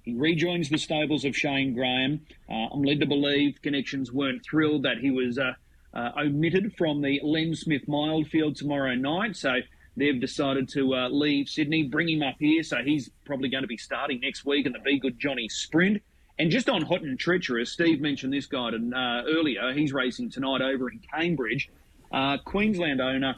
He 0.08 0.14
rejoins 0.14 0.70
the 0.70 0.78
stables 0.78 1.26
of 1.26 1.36
Shane 1.36 1.74
Graham. 1.74 2.22
Uh, 2.50 2.70
I'm 2.72 2.82
led 2.82 3.02
to 3.02 3.06
believe 3.06 3.62
connections 3.62 4.10
weren't 4.10 4.42
thrilled 4.42 4.84
that 4.84 5.00
he 5.00 5.12
was 5.12 5.38
uh, 5.38 5.52
uh, 5.94 6.12
omitted 6.18 6.74
from 6.78 7.02
the 7.02 7.20
Len 7.22 7.54
Smith 7.54 7.90
Mildfield 7.90 8.56
tomorrow 8.56 8.96
night. 8.96 9.36
So 9.36 9.56
they've 9.98 10.18
decided 10.18 10.70
to 10.70 10.96
uh, 10.96 11.10
leave 11.10 11.50
Sydney, 11.50 11.84
bring 11.84 12.08
him 12.08 12.24
up 12.24 12.36
here. 12.40 12.64
So 12.64 12.78
he's 12.86 13.10
probably 13.26 13.50
going 13.50 13.64
to 13.64 13.68
be 13.68 13.76
starting 13.76 14.22
next 14.22 14.46
week 14.46 14.66
in 14.66 14.72
the 14.72 14.80
Be 14.80 14.98
Good 14.98 15.20
Johnny 15.20 15.50
Sprint. 15.50 16.02
And 16.40 16.52
just 16.52 16.70
on 16.70 16.84
Hot 16.84 17.02
and 17.02 17.20
Treacherous, 17.20 17.74
Steve 17.74 18.00
mentioned 18.00 18.32
this 18.32 18.46
guy 18.46 18.70
uh, 18.70 19.24
earlier. 19.28 19.74
He's 19.74 19.92
racing 19.92 20.30
tonight 20.30 20.62
over 20.62 20.90
in 20.90 21.02
Cambridge. 21.14 21.70
Uh, 22.14 22.38
Queensland 22.46 23.02
owner 23.02 23.36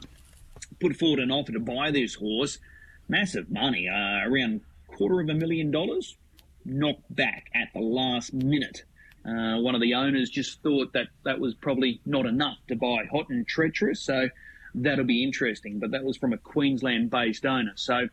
put 0.79 0.95
forward 0.97 1.19
an 1.19 1.31
offer 1.31 1.51
to 1.51 1.59
buy 1.59 1.89
this 1.89 2.13
horse. 2.13 2.59
Massive 3.07 3.49
money, 3.49 3.87
around 3.87 4.61
quarter 4.85 5.19
of 5.19 5.29
a 5.29 5.33
million 5.33 5.71
dollars 5.71 6.15
knocked 6.65 7.13
back 7.15 7.49
at 7.53 7.69
the 7.73 7.79
last 7.79 8.33
minute. 8.33 8.83
Uh, 9.25 9.59
one 9.59 9.75
of 9.75 9.81
the 9.81 9.93
owners 9.93 10.29
just 10.29 10.61
thought 10.63 10.93
that 10.93 11.07
that 11.23 11.39
was 11.39 11.53
probably 11.53 11.99
not 12.05 12.25
enough 12.25 12.57
to 12.67 12.75
buy 12.75 13.05
Hot 13.11 13.29
and 13.29 13.47
Treacherous, 13.47 14.01
so 14.01 14.29
that'll 14.73 15.05
be 15.05 15.23
interesting. 15.23 15.79
But 15.79 15.91
that 15.91 16.03
was 16.03 16.17
from 16.17 16.33
a 16.33 16.37
Queensland 16.37 17.09
based 17.09 17.45
owner. 17.45 17.73
So 17.75 18.07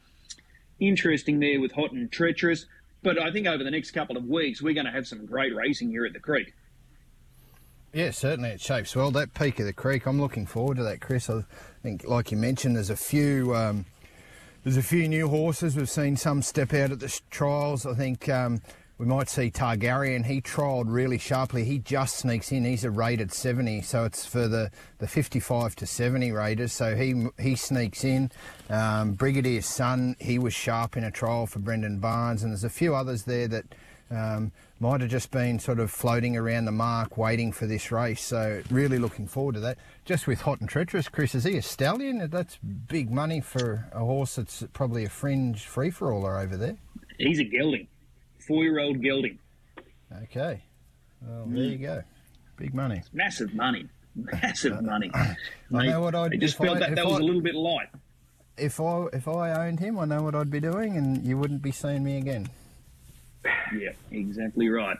interesting 0.80 1.40
there 1.40 1.60
with 1.60 1.72
Hot 1.72 1.92
and 1.92 2.10
Treacherous. 2.10 2.66
But 3.02 3.20
I 3.20 3.30
think 3.30 3.46
over 3.46 3.62
the 3.62 3.70
next 3.70 3.92
couple 3.92 4.16
of 4.16 4.24
weeks, 4.24 4.60
we're 4.60 4.74
going 4.74 4.86
to 4.86 4.92
have 4.92 5.06
some 5.06 5.26
great 5.26 5.54
racing 5.54 5.90
here 5.90 6.04
at 6.06 6.12
the 6.12 6.18
Creek. 6.18 6.54
Yeah, 7.92 8.10
certainly 8.10 8.50
it 8.50 8.60
shapes 8.60 8.94
well. 8.94 9.10
That 9.10 9.32
peak 9.32 9.58
of 9.58 9.64
the 9.64 9.72
creek, 9.72 10.06
I'm 10.06 10.20
looking 10.20 10.44
forward 10.44 10.76
to 10.76 10.82
that, 10.82 11.00
Chris. 11.00 11.30
I 11.30 11.44
think, 11.82 12.04
like 12.06 12.30
you 12.30 12.36
mentioned, 12.36 12.76
there's 12.76 12.90
a 12.90 12.96
few 12.96 13.54
um, 13.54 13.86
there's 14.66 14.76
a 14.76 14.82
few 14.82 15.06
new 15.06 15.28
horses. 15.28 15.76
We've 15.76 15.88
seen 15.88 16.16
some 16.16 16.42
step 16.42 16.74
out 16.74 16.90
at 16.90 16.98
the 16.98 17.20
trials. 17.30 17.86
I 17.86 17.94
think 17.94 18.28
um, 18.28 18.60
we 18.98 19.06
might 19.06 19.28
see 19.28 19.48
Targaryen. 19.48 20.26
He 20.26 20.40
trialled 20.40 20.86
really 20.88 21.18
sharply. 21.18 21.62
He 21.62 21.78
just 21.78 22.16
sneaks 22.16 22.50
in. 22.50 22.64
He's 22.64 22.82
a 22.82 22.90
rated 22.90 23.32
70, 23.32 23.82
so 23.82 24.02
it's 24.02 24.26
for 24.26 24.48
the, 24.48 24.72
the 24.98 25.06
55 25.06 25.76
to 25.76 25.86
70 25.86 26.32
raters. 26.32 26.72
So 26.72 26.96
he 26.96 27.28
he 27.40 27.54
sneaks 27.54 28.02
in. 28.02 28.32
Um, 28.68 29.14
Brigadier's 29.14 29.66
son, 29.66 30.16
he 30.18 30.36
was 30.36 30.52
sharp 30.52 30.96
in 30.96 31.04
a 31.04 31.12
trial 31.12 31.46
for 31.46 31.60
Brendan 31.60 32.00
Barnes, 32.00 32.42
and 32.42 32.50
there's 32.50 32.64
a 32.64 32.68
few 32.68 32.92
others 32.92 33.22
there 33.22 33.46
that 33.46 33.66
um, 34.10 34.50
might 34.80 35.00
have 35.00 35.10
just 35.10 35.30
been 35.30 35.60
sort 35.60 35.78
of 35.78 35.92
floating 35.92 36.36
around 36.36 36.64
the 36.64 36.72
mark 36.72 37.16
waiting 37.16 37.52
for 37.52 37.66
this 37.66 37.92
race. 37.92 38.20
So 38.20 38.62
really 38.68 38.98
looking 38.98 39.28
forward 39.28 39.54
to 39.54 39.60
that. 39.60 39.78
Just 40.06 40.28
with 40.28 40.42
Hot 40.42 40.60
and 40.60 40.68
Treacherous, 40.68 41.08
Chris, 41.08 41.34
is 41.34 41.42
he 41.42 41.56
a 41.56 41.62
stallion? 41.62 42.30
That's 42.30 42.58
big 42.58 43.10
money 43.10 43.40
for 43.40 43.88
a 43.92 43.98
horse 43.98 44.36
that's 44.36 44.62
probably 44.72 45.04
a 45.04 45.08
fringe 45.08 45.66
free-for-aller 45.66 46.38
over 46.38 46.56
there. 46.56 46.76
He's 47.18 47.40
a 47.40 47.44
gelding, 47.44 47.88
four-year-old 48.38 49.02
gelding. 49.02 49.40
Okay, 50.22 50.62
well, 51.20 51.46
there 51.48 51.64
you 51.64 51.78
go. 51.78 52.04
Big 52.56 52.72
money. 52.72 52.98
It's 52.98 53.12
massive 53.12 53.52
money. 53.52 53.88
Massive 54.14 54.74
uh, 54.74 54.82
money. 54.82 55.10
I 55.74 55.86
know 55.86 56.02
what 56.02 56.14
I'd. 56.14 56.34
I 56.34 56.36
just 56.36 56.56
felt 56.56 56.76
I, 56.76 56.80
that 56.80 56.94
that 56.94 57.04
was 57.04 57.18
a 57.18 57.24
little 57.24 57.42
bit 57.42 57.56
light. 57.56 57.88
If 58.56 58.80
I 58.80 59.06
if 59.12 59.26
I 59.26 59.66
owned 59.66 59.80
him, 59.80 59.98
I 59.98 60.04
know 60.04 60.22
what 60.22 60.36
I'd 60.36 60.52
be 60.52 60.60
doing, 60.60 60.96
and 60.96 61.26
you 61.26 61.36
wouldn't 61.36 61.62
be 61.62 61.72
seeing 61.72 62.04
me 62.04 62.18
again. 62.18 62.48
Yeah, 63.44 63.90
exactly 64.12 64.68
right. 64.68 64.98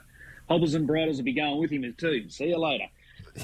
Hobbles 0.49 0.73
and 0.73 0.85
bridles 0.85 1.15
will 1.17 1.23
be 1.23 1.33
going 1.33 1.61
with 1.61 1.71
him 1.71 1.95
too. 1.97 2.29
See 2.29 2.49
you 2.49 2.57
later. 2.57 2.87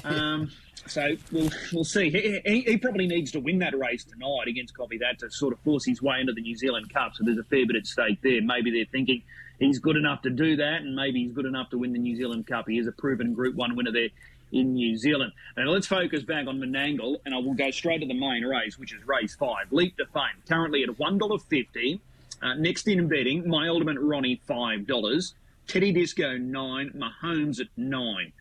Um, 0.02 0.50
so 0.86 1.16
we'll 1.32 1.50
we'll 1.72 1.84
see. 1.84 2.10
He, 2.10 2.40
he, 2.44 2.60
he, 2.62 2.76
probably 2.76 3.06
needs 3.06 3.30
to 3.32 3.40
win 3.40 3.58
that 3.60 3.78
race 3.78 4.04
tonight 4.04 4.48
against 4.48 4.76
Copy 4.76 4.98
That 4.98 5.18
to 5.20 5.30
sort 5.30 5.52
of 5.52 5.60
force 5.60 5.84
his 5.84 6.02
way 6.02 6.20
into 6.20 6.32
the 6.32 6.42
New 6.42 6.56
Zealand 6.56 6.92
Cup. 6.92 7.12
So 7.14 7.24
there's 7.24 7.38
a 7.38 7.44
fair 7.44 7.66
bit 7.66 7.76
at 7.76 7.86
stake 7.86 8.20
there. 8.22 8.42
Maybe 8.42 8.70
they're 8.70 8.90
thinking 8.90 9.22
he's 9.58 9.78
good 9.78 9.96
enough 9.96 10.22
to 10.22 10.30
do 10.30 10.56
that, 10.56 10.82
and 10.82 10.94
maybe 10.94 11.22
he's 11.22 11.32
good 11.32 11.46
enough 11.46 11.70
to 11.70 11.78
win 11.78 11.92
the 11.92 11.98
New 11.98 12.16
Zealand 12.16 12.46
Cup. 12.46 12.68
He 12.68 12.78
is 12.78 12.86
a 12.86 12.92
proven 12.92 13.34
Group 13.34 13.54
One 13.54 13.76
winner 13.76 13.92
there 13.92 14.08
in 14.52 14.74
New 14.74 14.96
Zealand. 14.96 15.32
Now 15.56 15.64
let's 15.64 15.86
focus 15.86 16.22
back 16.22 16.46
on 16.46 16.58
Menangle, 16.58 17.16
and 17.24 17.34
I 17.34 17.38
will 17.38 17.54
go 17.54 17.70
straight 17.70 18.00
to 18.00 18.06
the 18.06 18.14
main 18.14 18.44
race, 18.44 18.78
which 18.78 18.92
is 18.92 19.06
race 19.06 19.34
five, 19.34 19.72
Leap 19.72 19.96
to 19.96 20.06
Fame, 20.06 20.42
currently 20.48 20.82
at 20.82 20.98
one 20.98 21.18
dollar 21.18 21.38
fifty. 21.38 22.00
Uh, 22.42 22.54
next 22.54 22.86
in 22.88 23.08
betting, 23.08 23.48
my 23.48 23.68
ultimate 23.68 23.98
Ronnie 23.98 24.40
five 24.46 24.86
dollars, 24.86 25.34
Teddy 25.66 25.92
Disco 25.92 26.36
nine, 26.36 26.90
Mahomes 26.90 27.60
at 27.60 27.68
nine. 27.76 28.32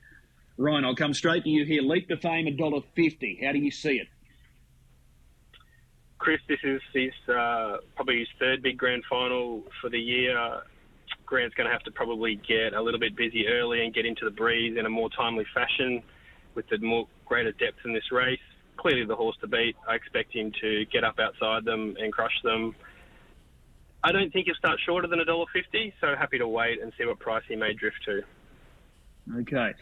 Ryan, 0.57 0.85
I'll 0.85 0.95
come 0.95 1.13
straight 1.13 1.43
to 1.43 1.49
you 1.49 1.65
here. 1.65 1.81
Leap 1.81 2.07
to 2.09 2.17
fame, 2.17 2.47
a 2.47 2.51
dollar 2.51 2.81
fifty. 2.95 3.39
How 3.43 3.51
do 3.51 3.59
you 3.59 3.71
see 3.71 3.97
it? 3.97 4.07
Chris, 6.19 6.39
this 6.47 6.59
is 6.63 6.81
his 6.93 7.11
uh, 7.27 7.77
probably 7.95 8.19
his 8.19 8.27
third 8.39 8.61
big 8.61 8.77
grand 8.77 9.03
final 9.09 9.63
for 9.81 9.89
the 9.89 9.99
year. 9.99 10.61
Grant's 11.25 11.55
going 11.55 11.67
to 11.67 11.73
have 11.73 11.83
to 11.83 11.91
probably 11.91 12.35
get 12.47 12.73
a 12.73 12.81
little 12.81 12.99
bit 12.99 13.15
busy 13.15 13.47
early 13.47 13.83
and 13.83 13.93
get 13.93 14.05
into 14.05 14.25
the 14.25 14.31
breeze 14.31 14.77
in 14.77 14.85
a 14.85 14.89
more 14.89 15.09
timely 15.09 15.45
fashion 15.53 16.01
with 16.55 16.67
the 16.69 16.77
more 16.77 17.07
greater 17.25 17.51
depth 17.51 17.79
in 17.85 17.93
this 17.93 18.11
race. 18.11 18.39
Clearly, 18.77 19.05
the 19.05 19.15
horse 19.15 19.35
to 19.41 19.47
beat. 19.47 19.75
I 19.87 19.95
expect 19.95 20.33
him 20.33 20.51
to 20.61 20.85
get 20.85 21.03
up 21.03 21.19
outside 21.19 21.65
them 21.65 21.95
and 21.99 22.13
crush 22.13 22.39
them. 22.43 22.75
I 24.03 24.11
don't 24.11 24.31
think 24.31 24.45
he'll 24.45 24.55
start 24.55 24.79
shorter 24.85 25.07
than 25.07 25.19
$1.50, 25.19 25.93
so 26.01 26.15
happy 26.17 26.37
to 26.37 26.47
wait 26.47 26.81
and 26.81 26.91
see 26.97 27.05
what 27.05 27.19
price 27.19 27.43
he 27.47 27.55
may 27.55 27.73
drift 27.73 27.97
to. 28.05 28.21
Okay. 29.39 29.73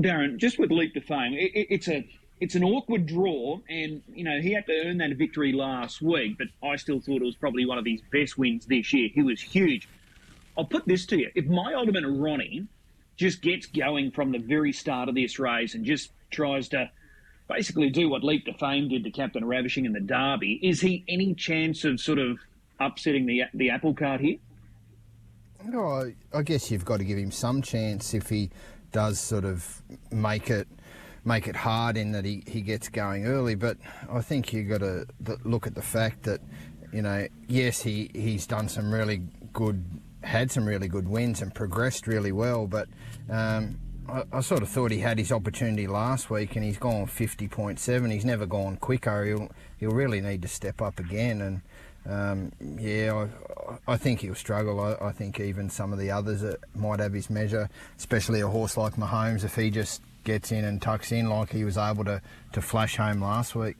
Darren, 0.00 0.36
just 0.36 0.58
with 0.58 0.70
Leap 0.70 0.94
to 0.94 1.00
Fame, 1.00 1.34
it, 1.34 1.52
it, 1.54 1.66
it's 1.70 1.88
a 1.88 2.08
it's 2.40 2.54
an 2.54 2.62
awkward 2.62 3.06
draw, 3.06 3.58
and 3.68 4.02
you 4.12 4.24
know 4.24 4.40
he 4.40 4.52
had 4.52 4.66
to 4.66 4.86
earn 4.86 4.98
that 4.98 5.16
victory 5.16 5.52
last 5.52 6.00
week, 6.00 6.38
but 6.38 6.48
I 6.62 6.76
still 6.76 7.00
thought 7.00 7.20
it 7.20 7.24
was 7.24 7.34
probably 7.34 7.66
one 7.66 7.78
of 7.78 7.84
his 7.84 8.00
best 8.12 8.38
wins 8.38 8.66
this 8.66 8.92
year. 8.92 9.08
He 9.12 9.22
was 9.22 9.40
huge. 9.40 9.88
I'll 10.56 10.64
put 10.64 10.86
this 10.86 11.04
to 11.06 11.18
you: 11.18 11.30
if 11.34 11.46
my 11.46 11.74
ultimate 11.74 12.04
Ronnie 12.06 12.66
just 13.16 13.42
gets 13.42 13.66
going 13.66 14.12
from 14.12 14.30
the 14.30 14.38
very 14.38 14.72
start 14.72 15.08
of 15.08 15.16
this 15.16 15.38
race 15.40 15.74
and 15.74 15.84
just 15.84 16.12
tries 16.30 16.68
to 16.68 16.90
basically 17.48 17.90
do 17.90 18.08
what 18.08 18.22
Leap 18.22 18.44
to 18.44 18.52
Fame 18.54 18.88
did 18.88 19.02
to 19.02 19.10
Captain 19.10 19.44
Ravishing 19.44 19.84
in 19.84 19.92
the 19.92 20.00
Derby, 20.00 20.60
is 20.62 20.80
he 20.80 21.04
any 21.08 21.34
chance 21.34 21.84
of 21.84 22.00
sort 22.00 22.20
of 22.20 22.38
upsetting 22.78 23.26
the 23.26 23.42
the 23.52 23.70
apple 23.70 23.94
cart 23.94 24.20
here? 24.20 24.36
Oh, 25.74 26.12
I 26.32 26.42
guess 26.42 26.70
you've 26.70 26.84
got 26.84 26.98
to 26.98 27.04
give 27.04 27.18
him 27.18 27.32
some 27.32 27.62
chance 27.62 28.14
if 28.14 28.28
he 28.28 28.50
does 28.92 29.20
sort 29.20 29.44
of 29.44 29.82
make 30.10 30.50
it 30.50 30.68
make 31.24 31.46
it 31.46 31.54
hard 31.54 31.96
in 31.96 32.12
that 32.12 32.24
he, 32.24 32.42
he 32.46 32.60
gets 32.60 32.88
going 32.88 33.26
early. 33.26 33.54
But 33.54 33.76
I 34.10 34.20
think 34.20 34.52
you've 34.52 34.68
got 34.68 34.80
to 34.80 35.06
look 35.44 35.66
at 35.66 35.74
the 35.74 35.82
fact 35.82 36.24
that, 36.24 36.40
you 36.92 37.02
know, 37.02 37.28
yes, 37.46 37.82
he, 37.82 38.10
he's 38.14 38.46
done 38.46 38.68
some 38.68 38.92
really 38.92 39.22
good, 39.52 39.84
had 40.22 40.50
some 40.50 40.66
really 40.66 40.88
good 40.88 41.06
wins 41.06 41.42
and 41.42 41.54
progressed 41.54 42.06
really 42.06 42.32
well. 42.32 42.66
But 42.66 42.88
um, 43.28 43.78
I, 44.08 44.24
I, 44.32 44.40
sort 44.40 44.62
of 44.62 44.68
thought 44.68 44.90
he 44.90 45.00
had 45.00 45.18
his 45.18 45.30
opportunity 45.30 45.86
last 45.86 46.30
week 46.30 46.56
and 46.56 46.64
he's 46.64 46.78
gone 46.78 47.06
50.7. 47.06 48.12
He's 48.12 48.24
never 48.24 48.46
gone 48.46 48.78
quicker. 48.78 49.24
He'll, 49.24 49.50
he'll 49.76 49.90
really 49.90 50.20
need 50.20 50.42
to 50.42 50.48
step 50.48 50.80
up 50.80 50.98
again. 50.98 51.42
And 51.42 51.60
um, 52.08 52.52
yeah, 52.78 53.28
I, 53.86 53.92
I, 53.92 53.96
think 53.96 54.20
he'll 54.20 54.34
struggle. 54.34 54.80
I, 54.80 54.96
I, 55.00 55.12
think 55.12 55.40
even 55.40 55.68
some 55.68 55.92
of 55.92 55.98
the 55.98 56.10
others 56.10 56.42
might 56.74 57.00
have 57.00 57.12
his 57.12 57.28
measure, 57.28 57.68
especially 57.98 58.40
a 58.40 58.48
horse 58.48 58.76
like 58.76 58.94
Mahomes, 58.94 59.44
if 59.44 59.56
he 59.56 59.70
just 59.70 60.00
gets 60.24 60.50
in 60.50 60.64
and 60.64 60.80
tucks 60.80 61.12
in 61.12 61.28
like 61.28 61.50
he 61.50 61.64
was 61.64 61.76
able 61.76 62.04
to, 62.04 62.22
to 62.52 62.62
flash 62.62 62.96
home 62.96 63.20
last 63.20 63.54
week. 63.54 63.76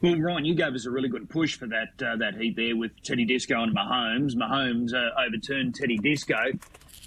Well, 0.00 0.16
Ryan, 0.16 0.44
you 0.44 0.54
gave 0.54 0.74
us 0.74 0.86
a 0.86 0.90
really 0.90 1.08
good 1.08 1.28
push 1.28 1.56
for 1.56 1.66
that 1.66 2.00
uh, 2.06 2.16
that 2.16 2.36
heat 2.36 2.56
there 2.56 2.76
with 2.76 2.92
Teddy 3.02 3.24
Disco 3.24 3.62
and 3.62 3.74
Mahomes. 3.74 4.34
Mahomes 4.34 4.94
uh, 4.94 5.10
overturned 5.26 5.74
Teddy 5.74 5.98
Disco. 5.98 6.36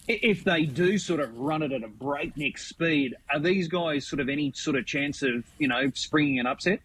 If 0.07 0.43
they 0.43 0.65
do 0.65 0.97
sort 0.97 1.21
of 1.21 1.37
run 1.37 1.61
it 1.61 1.71
at 1.71 1.83
a 1.83 1.87
breakneck 1.87 2.57
speed, 2.57 3.15
are 3.31 3.39
these 3.39 3.69
guys 3.69 4.05
sort 4.05 4.19
of 4.19 4.27
any 4.27 4.51
sort 4.53 4.75
of 4.75 4.85
chance 4.85 5.21
of 5.21 5.45
you 5.57 5.69
know 5.69 5.89
springing 5.93 6.39
an 6.39 6.47
upset? 6.47 6.81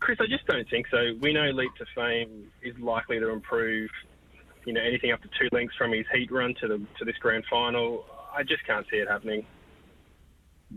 Chris, 0.00 0.18
I 0.20 0.26
just 0.26 0.46
don't 0.46 0.68
think 0.68 0.86
so. 0.90 1.14
We 1.20 1.32
know 1.32 1.50
Leap 1.50 1.74
to 1.76 1.84
Fame 1.94 2.50
is 2.62 2.76
likely 2.78 3.20
to 3.20 3.28
improve, 3.28 3.90
you 4.64 4.72
know, 4.72 4.80
anything 4.80 5.12
up 5.12 5.20
to 5.22 5.28
two 5.38 5.48
lengths 5.52 5.76
from 5.76 5.92
his 5.92 6.06
heat 6.12 6.32
run 6.32 6.54
to 6.60 6.68
the 6.68 6.78
to 6.98 7.04
this 7.04 7.16
grand 7.20 7.44
final. 7.48 8.04
I 8.34 8.42
just 8.42 8.66
can't 8.66 8.86
see 8.90 8.96
it 8.96 9.08
happening. 9.08 9.46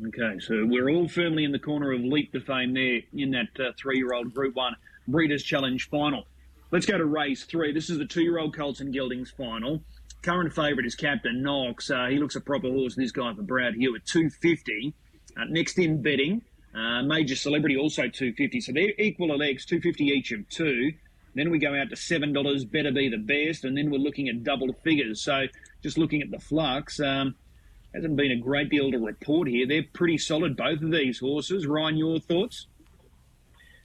Okay, 0.07 0.39
so 0.39 0.65
we're 0.65 0.89
all 0.89 1.07
firmly 1.07 1.43
in 1.43 1.51
the 1.51 1.59
corner 1.59 1.91
of 1.93 2.01
Leap 2.01 2.31
to 2.33 2.41
Fame 2.41 2.73
there 2.73 3.01
in 3.13 3.31
that 3.31 3.63
uh, 3.63 3.71
three-year-old 3.79 4.33
Group 4.33 4.55
One 4.55 4.75
Breeders' 5.07 5.43
Challenge 5.43 5.87
final. 5.89 6.25
Let's 6.71 6.87
go 6.87 6.97
to 6.97 7.05
race 7.05 7.43
three. 7.43 7.71
This 7.71 7.89
is 7.89 7.99
the 7.99 8.05
two-year-old 8.05 8.55
Colts 8.55 8.79
and 8.81 8.93
Geldings 8.93 9.31
final. 9.31 9.83
Current 10.23 10.53
favourite 10.53 10.85
is 10.85 10.95
Captain 10.95 11.43
Knox. 11.43 11.91
Uh, 11.91 12.07
he 12.07 12.17
looks 12.17 12.35
a 12.35 12.41
proper 12.41 12.69
horse. 12.69 12.95
This 12.95 13.11
guy 13.11 13.33
for 13.35 13.43
Brad 13.43 13.75
Hewitt, 13.75 14.05
two 14.05 14.29
fifty. 14.29 14.93
Uh, 15.37 15.45
next 15.49 15.77
in 15.77 16.01
betting, 16.01 16.41
uh, 16.75 17.03
major 17.03 17.35
celebrity 17.35 17.77
also 17.77 18.03
250. 18.03 18.61
So 18.61 18.71
they're 18.71 18.93
equal 18.97 19.35
legs, 19.37 19.65
250 19.65 20.05
each 20.05 20.31
of 20.31 20.47
two. 20.49 20.93
Then 21.35 21.49
we 21.49 21.59
go 21.59 21.75
out 21.75 21.89
to 21.89 21.95
seven 21.95 22.33
dollars. 22.33 22.63
Better 22.63 22.91
be 22.91 23.09
the 23.09 23.17
best, 23.17 23.63
and 23.63 23.75
then 23.77 23.89
we're 23.89 23.97
looking 23.97 24.29
at 24.29 24.43
double 24.43 24.73
figures. 24.83 25.21
So 25.21 25.45
just 25.81 25.97
looking 25.97 26.21
at 26.21 26.29
the 26.29 26.39
flux, 26.39 26.99
um, 26.99 27.35
hasn't 27.93 28.15
been 28.15 28.31
a 28.31 28.37
great 28.37 28.69
deal 28.69 28.91
to 28.91 28.97
report 28.97 29.47
here. 29.47 29.67
They're 29.67 29.85
pretty 29.93 30.17
solid, 30.17 30.55
both 30.55 30.81
of 30.81 30.91
these 30.91 31.19
horses. 31.19 31.65
Ryan, 31.65 31.97
your 31.97 32.19
thoughts? 32.19 32.67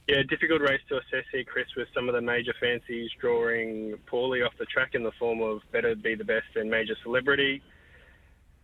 Yeah, 0.07 0.23
difficult 0.27 0.61
race 0.61 0.81
to 0.89 0.97
assess 0.97 1.25
here, 1.31 1.43
Chris, 1.43 1.67
with 1.77 1.87
some 1.93 2.09
of 2.09 2.15
the 2.15 2.21
major 2.21 2.53
fancies 2.59 3.11
drawing 3.19 3.95
poorly 4.07 4.41
off 4.41 4.53
the 4.57 4.65
track 4.65 4.95
in 4.95 5.03
the 5.03 5.11
form 5.19 5.41
of 5.41 5.61
Better 5.71 5.95
Be 5.95 6.15
the 6.15 6.23
Best 6.23 6.47
and 6.55 6.69
Major 6.69 6.95
Celebrity. 7.03 7.61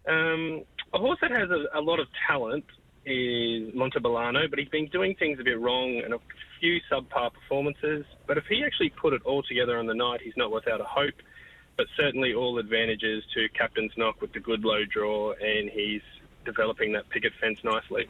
Um, 0.07 0.63
a 0.93 0.97
horse 0.97 1.19
that 1.21 1.29
has 1.31 1.49
a, 1.51 1.79
a 1.79 1.81
lot 1.81 1.99
of 1.99 2.07
talent 2.27 2.65
is 3.05 3.73
Montebellano, 3.73 4.49
but 4.49 4.59
he's 4.59 4.69
been 4.69 4.87
doing 4.87 5.15
things 5.15 5.39
a 5.39 5.43
bit 5.43 5.59
wrong 5.59 6.01
and 6.03 6.13
a 6.13 6.19
few 6.59 6.79
subpar 6.91 7.31
performances. 7.33 8.05
But 8.27 8.37
if 8.37 8.45
he 8.47 8.63
actually 8.65 8.89
put 8.89 9.13
it 9.13 9.21
all 9.25 9.43
together 9.43 9.77
on 9.77 9.85
the 9.85 9.93
night, 9.93 10.21
he's 10.21 10.37
not 10.37 10.51
without 10.51 10.81
a 10.81 10.85
hope. 10.85 11.13
But 11.77 11.87
certainly 11.97 12.33
all 12.33 12.57
advantages 12.57 13.23
to 13.33 13.49
Captain's 13.49 13.91
Knock 13.97 14.21
with 14.21 14.31
the 14.31 14.39
good 14.39 14.63
low 14.63 14.85
draw, 14.85 15.33
and 15.33 15.69
he's 15.69 16.01
developing 16.45 16.93
that 16.93 17.09
picket 17.09 17.33
fence 17.41 17.59
nicely. 17.65 18.07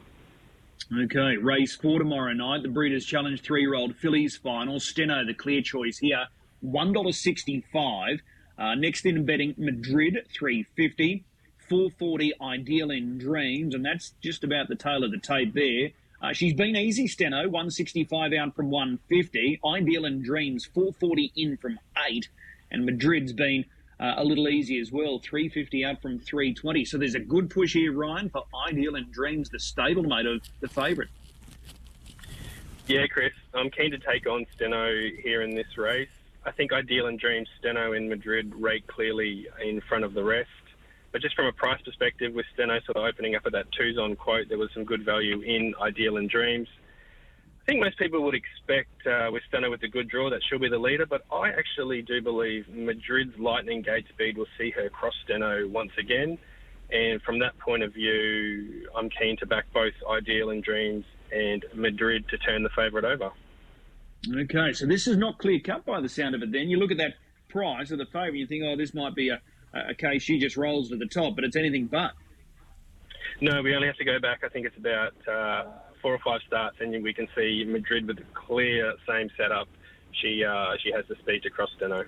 Okay, 0.96 1.36
race 1.36 1.74
four 1.74 1.98
tomorrow 1.98 2.32
night. 2.32 2.62
The 2.62 2.68
Breeders' 2.68 3.04
Challenge 3.04 3.42
three-year-old 3.42 3.96
fillies 3.96 4.36
final. 4.36 4.78
Steno, 4.78 5.24
the 5.24 5.34
clear 5.34 5.62
choice 5.62 5.98
here, 5.98 6.26
one 6.60 6.92
dollar 6.92 7.10
sixty-five. 7.10 8.20
Uh, 8.56 8.74
next 8.76 9.04
in 9.04 9.26
betting, 9.26 9.54
Madrid 9.58 10.26
three 10.32 10.64
fifty. 10.76 11.24
440 11.68 12.34
Ideal 12.40 12.90
in 12.90 13.18
Dreams, 13.18 13.74
and 13.74 13.84
that's 13.84 14.14
just 14.22 14.44
about 14.44 14.68
the 14.68 14.76
tail 14.76 15.04
of 15.04 15.10
the 15.10 15.18
tape 15.18 15.54
there. 15.54 15.90
Uh, 16.22 16.32
she's 16.32 16.54
been 16.54 16.76
easy, 16.76 17.06
Steno, 17.06 17.42
165 17.42 18.32
out 18.32 18.54
from 18.54 18.70
150. 18.70 19.60
Ideal 19.64 20.04
in 20.06 20.22
Dreams, 20.22 20.64
440 20.64 21.32
in 21.36 21.56
from 21.56 21.78
8. 22.08 22.28
And 22.70 22.86
Madrid's 22.86 23.32
been 23.32 23.64
uh, 24.00 24.14
a 24.16 24.24
little 24.24 24.48
easy 24.48 24.80
as 24.80 24.90
well, 24.90 25.18
350 25.18 25.84
out 25.84 26.00
from 26.00 26.18
320. 26.18 26.84
So 26.84 26.98
there's 26.98 27.14
a 27.14 27.20
good 27.20 27.50
push 27.50 27.74
here, 27.74 27.92
Ryan, 27.92 28.28
for 28.30 28.44
Ideal 28.68 28.96
in 28.96 29.10
Dreams, 29.10 29.50
the 29.50 29.58
stablemate 29.58 30.32
of 30.32 30.42
the 30.60 30.68
favourite. 30.68 31.10
Yeah, 32.86 33.06
Chris, 33.08 33.32
I'm 33.52 33.70
keen 33.70 33.90
to 33.90 33.98
take 33.98 34.26
on 34.26 34.46
Steno 34.54 34.88
here 35.22 35.42
in 35.42 35.54
this 35.54 35.76
race. 35.76 36.08
I 36.44 36.52
think 36.52 36.72
Ideal 36.72 37.08
in 37.08 37.16
Dreams, 37.16 37.48
Steno 37.58 37.92
in 37.92 38.08
Madrid 38.08 38.54
rate 38.54 38.86
clearly 38.86 39.48
in 39.62 39.80
front 39.80 40.04
of 40.04 40.14
the 40.14 40.22
rest. 40.22 40.50
But 41.12 41.22
just 41.22 41.34
from 41.34 41.46
a 41.46 41.52
price 41.52 41.80
perspective, 41.82 42.34
with 42.34 42.46
Steno 42.54 42.78
sort 42.80 42.96
of 42.96 43.04
opening 43.04 43.34
up 43.34 43.42
at 43.46 43.52
that 43.52 43.72
twos 43.72 43.98
on 43.98 44.16
quote, 44.16 44.48
there 44.48 44.58
was 44.58 44.70
some 44.74 44.84
good 44.84 45.04
value 45.04 45.40
in 45.40 45.74
Ideal 45.80 46.16
and 46.18 46.28
Dreams. 46.28 46.68
I 47.62 47.64
think 47.72 47.80
most 47.80 47.98
people 47.98 48.22
would 48.22 48.34
expect 48.34 49.06
uh, 49.06 49.28
with 49.32 49.42
Steno 49.48 49.70
with 49.70 49.80
the 49.80 49.88
good 49.88 50.08
draw 50.08 50.30
that 50.30 50.40
she'll 50.48 50.60
be 50.60 50.68
the 50.68 50.78
leader, 50.78 51.06
but 51.06 51.22
I 51.32 51.48
actually 51.48 52.02
do 52.02 52.22
believe 52.22 52.68
Madrid's 52.68 53.36
lightning 53.38 53.82
gate 53.82 54.06
speed 54.08 54.36
will 54.38 54.46
see 54.56 54.70
her 54.70 54.88
cross 54.88 55.14
Steno 55.24 55.66
once 55.66 55.90
again. 55.98 56.38
And 56.90 57.20
from 57.22 57.40
that 57.40 57.58
point 57.58 57.82
of 57.82 57.92
view, 57.92 58.88
I'm 58.96 59.10
keen 59.10 59.36
to 59.38 59.46
back 59.46 59.64
both 59.74 59.94
Ideal 60.08 60.50
and 60.50 60.62
Dreams 60.62 61.04
and 61.32 61.64
Madrid 61.74 62.28
to 62.28 62.38
turn 62.38 62.62
the 62.62 62.70
favourite 62.70 63.04
over. 63.04 63.32
Okay, 64.32 64.72
so 64.72 64.86
this 64.86 65.06
is 65.06 65.16
not 65.16 65.38
clear 65.38 65.58
cut 65.58 65.84
by 65.84 66.00
the 66.00 66.08
sound 66.08 66.34
of 66.34 66.42
it. 66.42 66.52
Then 66.52 66.68
you 66.68 66.78
look 66.78 66.92
at 66.92 66.98
that 66.98 67.14
price 67.48 67.90
of 67.90 67.98
the 67.98 68.06
favourite, 68.06 68.34
you 68.34 68.46
think, 68.46 68.62
oh, 68.64 68.76
this 68.76 68.94
might 68.94 69.14
be 69.14 69.30
a 69.30 69.40
okay, 69.92 70.18
she 70.18 70.38
just 70.38 70.56
rolls 70.56 70.90
to 70.90 70.96
the 70.96 71.06
top, 71.06 71.34
but 71.34 71.44
it's 71.44 71.56
anything 71.56 71.86
but. 71.86 72.12
No, 73.40 73.62
we 73.62 73.74
only 73.74 73.86
have 73.86 73.96
to 73.96 74.04
go 74.04 74.18
back. 74.18 74.40
I 74.44 74.48
think 74.48 74.66
it's 74.66 74.76
about 74.76 75.12
uh, 75.28 75.70
four 76.00 76.14
or 76.14 76.18
five 76.24 76.40
starts, 76.46 76.76
and 76.80 77.02
we 77.02 77.12
can 77.12 77.28
see 77.36 77.64
Madrid 77.66 78.06
with 78.06 78.18
a 78.18 78.24
clear 78.34 78.94
same 79.08 79.28
setup. 79.36 79.68
She 80.12 80.42
uh, 80.44 80.76
she 80.82 80.92
has 80.92 81.04
the 81.08 81.16
speed 81.16 81.42
to 81.42 81.50
cross 81.50 81.68
Steno. 81.76 82.04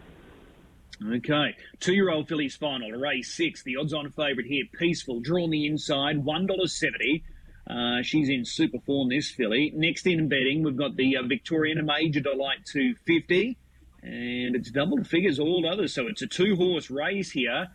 Okay, 1.07 1.55
two-year-old 1.79 2.27
filly's 2.29 2.57
final, 2.57 2.91
race 2.93 3.33
six. 3.37 3.63
The 3.63 3.77
odds-on 3.77 4.11
favourite 4.11 4.47
here, 4.47 4.65
Peaceful, 4.79 5.21
drawn 5.21 5.51
the 5.51 5.67
inside, 5.67 6.25
one 6.25 6.47
dollar 6.47 6.67
seventy. 6.67 7.25
Uh, 7.69 8.03
she's 8.03 8.31
in 8.31 8.45
super 8.45 8.79
form, 8.87 9.11
this 9.11 9.31
filly. 9.31 9.71
Next 9.75 10.07
in 10.07 10.29
betting, 10.29 10.63
we've 10.63 10.77
got 10.77 10.97
the 10.97 11.19
uh, 11.19 11.23
Victorian 11.25 11.85
Major 11.85 12.21
Delight 12.21 12.65
250 12.65 13.59
and 14.09 14.57
it's 14.57 14.71
double 14.71 15.05
figures 15.05 15.39
all 15.39 15.69
others. 15.71 15.95
So 15.95 16.07
it's 16.07 16.23
a 16.23 16.27
two 16.27 16.57
horse 16.57 16.91
race 16.91 17.31
here. 17.31 17.69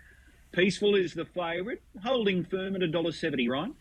Peaceful 0.51 0.95
is 0.95 1.13
the 1.13 1.25
favourite, 1.25 1.81
holding 2.03 2.43
firm 2.43 2.75
at 2.75 2.81
a 2.81 2.87
dollar 2.87 3.11
seventy, 3.11 3.47
right? 3.49 3.71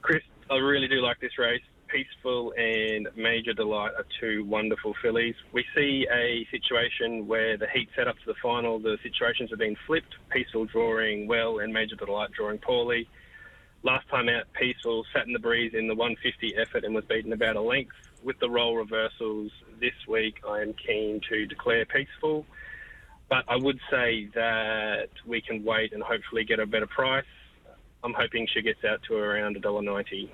Chris, 0.00 0.22
I 0.50 0.56
really 0.56 0.88
do 0.88 1.00
like 1.00 1.20
this 1.20 1.38
race. 1.38 1.62
Peaceful 1.88 2.54
and 2.56 3.06
Major 3.16 3.52
Delight 3.52 3.92
are 3.96 4.06
two 4.18 4.44
wonderful 4.46 4.94
fillies. 5.02 5.34
We 5.52 5.64
see 5.74 6.06
a 6.10 6.46
situation 6.50 7.26
where 7.26 7.58
the 7.58 7.66
heat 7.68 7.90
set 7.94 8.08
up 8.08 8.16
to 8.16 8.26
the 8.26 8.34
final, 8.42 8.78
the 8.78 8.96
situations 9.02 9.50
have 9.50 9.58
been 9.58 9.76
flipped. 9.86 10.14
Peaceful 10.30 10.64
drawing 10.64 11.28
well 11.28 11.58
and 11.58 11.72
Major 11.72 11.96
Delight 11.96 12.30
drawing 12.32 12.58
poorly. 12.58 13.08
Last 13.82 14.08
time 14.08 14.28
out, 14.28 14.44
Peaceful 14.58 15.04
sat 15.12 15.26
in 15.26 15.34
the 15.34 15.38
breeze 15.38 15.74
in 15.74 15.86
the 15.86 15.94
150 15.94 16.56
effort 16.56 16.84
and 16.84 16.94
was 16.94 17.04
beaten 17.04 17.32
about 17.32 17.56
a 17.56 17.60
length. 17.60 17.94
With 18.22 18.38
the 18.38 18.48
role 18.48 18.76
reversals 18.76 19.52
this 19.82 20.06
week, 20.08 20.36
I 20.48 20.62
am 20.62 20.72
keen 20.74 21.20
to 21.28 21.44
declare 21.44 21.84
Peaceful. 21.84 22.46
But 23.28 23.44
I 23.48 23.56
would 23.56 23.78
say 23.90 24.28
that 24.34 25.08
we 25.26 25.40
can 25.40 25.64
wait 25.64 25.92
and 25.92 26.02
hopefully 26.02 26.44
get 26.44 26.60
a 26.60 26.66
better 26.66 26.86
price. 26.86 27.24
I'm 28.04 28.14
hoping 28.14 28.46
she 28.52 28.62
gets 28.62 28.84
out 28.84 29.02
to 29.08 29.16
around 29.16 29.56
$1.90. 29.56 30.28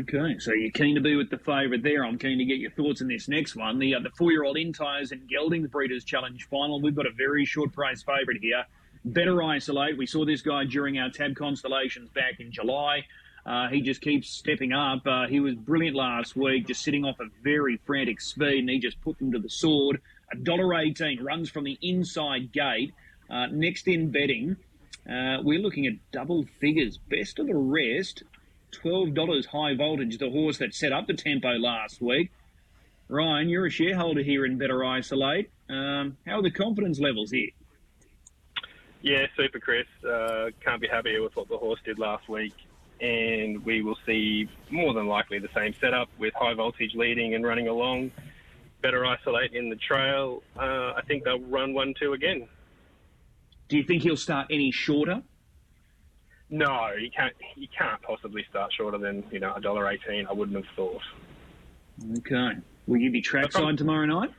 Okay, 0.00 0.38
so 0.40 0.52
you're 0.52 0.72
keen 0.72 0.96
to 0.96 1.00
be 1.00 1.14
with 1.14 1.30
the 1.30 1.38
favourite 1.38 1.82
there. 1.82 2.04
I'm 2.04 2.18
keen 2.18 2.38
to 2.38 2.44
get 2.44 2.58
your 2.58 2.72
thoughts 2.72 3.00
on 3.00 3.06
this 3.06 3.28
next 3.28 3.54
one. 3.54 3.78
The 3.78 3.94
uh, 3.94 4.00
the 4.00 4.10
four 4.10 4.32
year 4.32 4.42
old 4.42 4.56
Entires 4.56 5.12
and 5.12 5.28
Geldings 5.28 5.68
Breeders' 5.68 6.04
Challenge 6.04 6.48
final. 6.50 6.80
We've 6.82 6.96
got 6.96 7.06
a 7.06 7.12
very 7.16 7.44
short 7.44 7.72
price 7.72 8.02
favourite 8.02 8.40
here. 8.40 8.64
Better 9.04 9.40
Isolate. 9.40 9.96
We 9.96 10.06
saw 10.06 10.24
this 10.24 10.42
guy 10.42 10.64
during 10.64 10.98
our 10.98 11.10
Tab 11.10 11.36
Constellations 11.36 12.10
back 12.10 12.40
in 12.40 12.50
July. 12.50 13.04
Uh, 13.48 13.66
he 13.68 13.80
just 13.80 14.02
keeps 14.02 14.28
stepping 14.28 14.74
up. 14.74 15.06
Uh, 15.06 15.26
he 15.26 15.40
was 15.40 15.54
brilliant 15.54 15.96
last 15.96 16.36
week, 16.36 16.66
just 16.66 16.82
sitting 16.82 17.02
off 17.06 17.18
a 17.18 17.24
very 17.42 17.80
frantic 17.86 18.20
speed, 18.20 18.58
and 18.58 18.68
he 18.68 18.78
just 18.78 19.00
put 19.00 19.18
them 19.18 19.32
to 19.32 19.38
the 19.38 19.48
sword. 19.48 20.02
A 20.30 20.36
dollar 20.36 20.74
eighteen 20.74 21.24
runs 21.24 21.48
from 21.48 21.64
the 21.64 21.78
inside 21.80 22.52
gate. 22.52 22.92
Uh, 23.30 23.46
next 23.46 23.88
in 23.88 24.10
betting, 24.10 24.56
uh, 25.08 25.38
we're 25.42 25.60
looking 25.60 25.86
at 25.86 25.94
double 26.12 26.44
figures. 26.60 26.98
Best 26.98 27.38
of 27.38 27.46
the 27.46 27.54
rest, 27.54 28.22
twelve 28.70 29.14
dollars 29.14 29.46
high 29.46 29.74
voltage. 29.74 30.18
The 30.18 30.28
horse 30.28 30.58
that 30.58 30.74
set 30.74 30.92
up 30.92 31.06
the 31.06 31.14
tempo 31.14 31.52
last 31.52 32.02
week. 32.02 32.30
Ryan, 33.08 33.48
you're 33.48 33.64
a 33.64 33.70
shareholder 33.70 34.22
here 34.22 34.44
in 34.44 34.58
Better 34.58 34.84
Isolate. 34.84 35.50
Um, 35.70 36.18
how 36.26 36.40
are 36.40 36.42
the 36.42 36.50
confidence 36.50 37.00
levels 37.00 37.30
here? 37.30 37.48
Yeah, 39.00 39.26
super, 39.38 39.58
Chris. 39.58 39.86
Uh, 40.06 40.50
can't 40.62 40.82
be 40.82 40.88
happier 40.88 41.22
with 41.22 41.34
what 41.34 41.48
the 41.48 41.56
horse 41.56 41.80
did 41.82 41.98
last 41.98 42.28
week. 42.28 42.52
And 43.00 43.64
we 43.64 43.82
will 43.82 43.98
see 44.06 44.48
more 44.70 44.92
than 44.92 45.06
likely 45.06 45.38
the 45.38 45.48
same 45.54 45.74
setup 45.80 46.08
with 46.18 46.34
high 46.34 46.54
voltage 46.54 46.94
leading 46.94 47.34
and 47.34 47.44
running 47.44 47.68
along. 47.68 48.10
Better 48.82 49.06
isolate 49.06 49.52
in 49.52 49.70
the 49.70 49.76
trail. 49.76 50.42
Uh, 50.56 50.92
I 50.96 51.02
think 51.06 51.24
they'll 51.24 51.40
run 51.40 51.74
1 51.74 51.94
2 52.00 52.12
again. 52.12 52.48
Do 53.68 53.76
you 53.76 53.84
think 53.84 54.02
he'll 54.02 54.16
start 54.16 54.46
any 54.50 54.70
shorter? 54.70 55.22
No, 56.50 56.92
you 56.98 57.10
can't. 57.10 57.34
You 57.56 57.68
can't 57.76 58.00
possibly 58.02 58.44
start 58.48 58.72
shorter 58.72 58.96
than 58.96 59.22
you 59.30 59.38
know 59.38 59.52
a 59.54 59.60
dollar 59.60 59.90
eighteen. 59.90 60.26
I 60.26 60.32
wouldn't 60.32 60.56
have 60.56 60.74
thought. 60.74 61.02
Okay. 62.18 62.52
Will 62.86 62.96
you 62.96 63.10
be 63.10 63.20
trackside 63.20 63.76
tomorrow 63.76 64.06
night? 64.06 64.30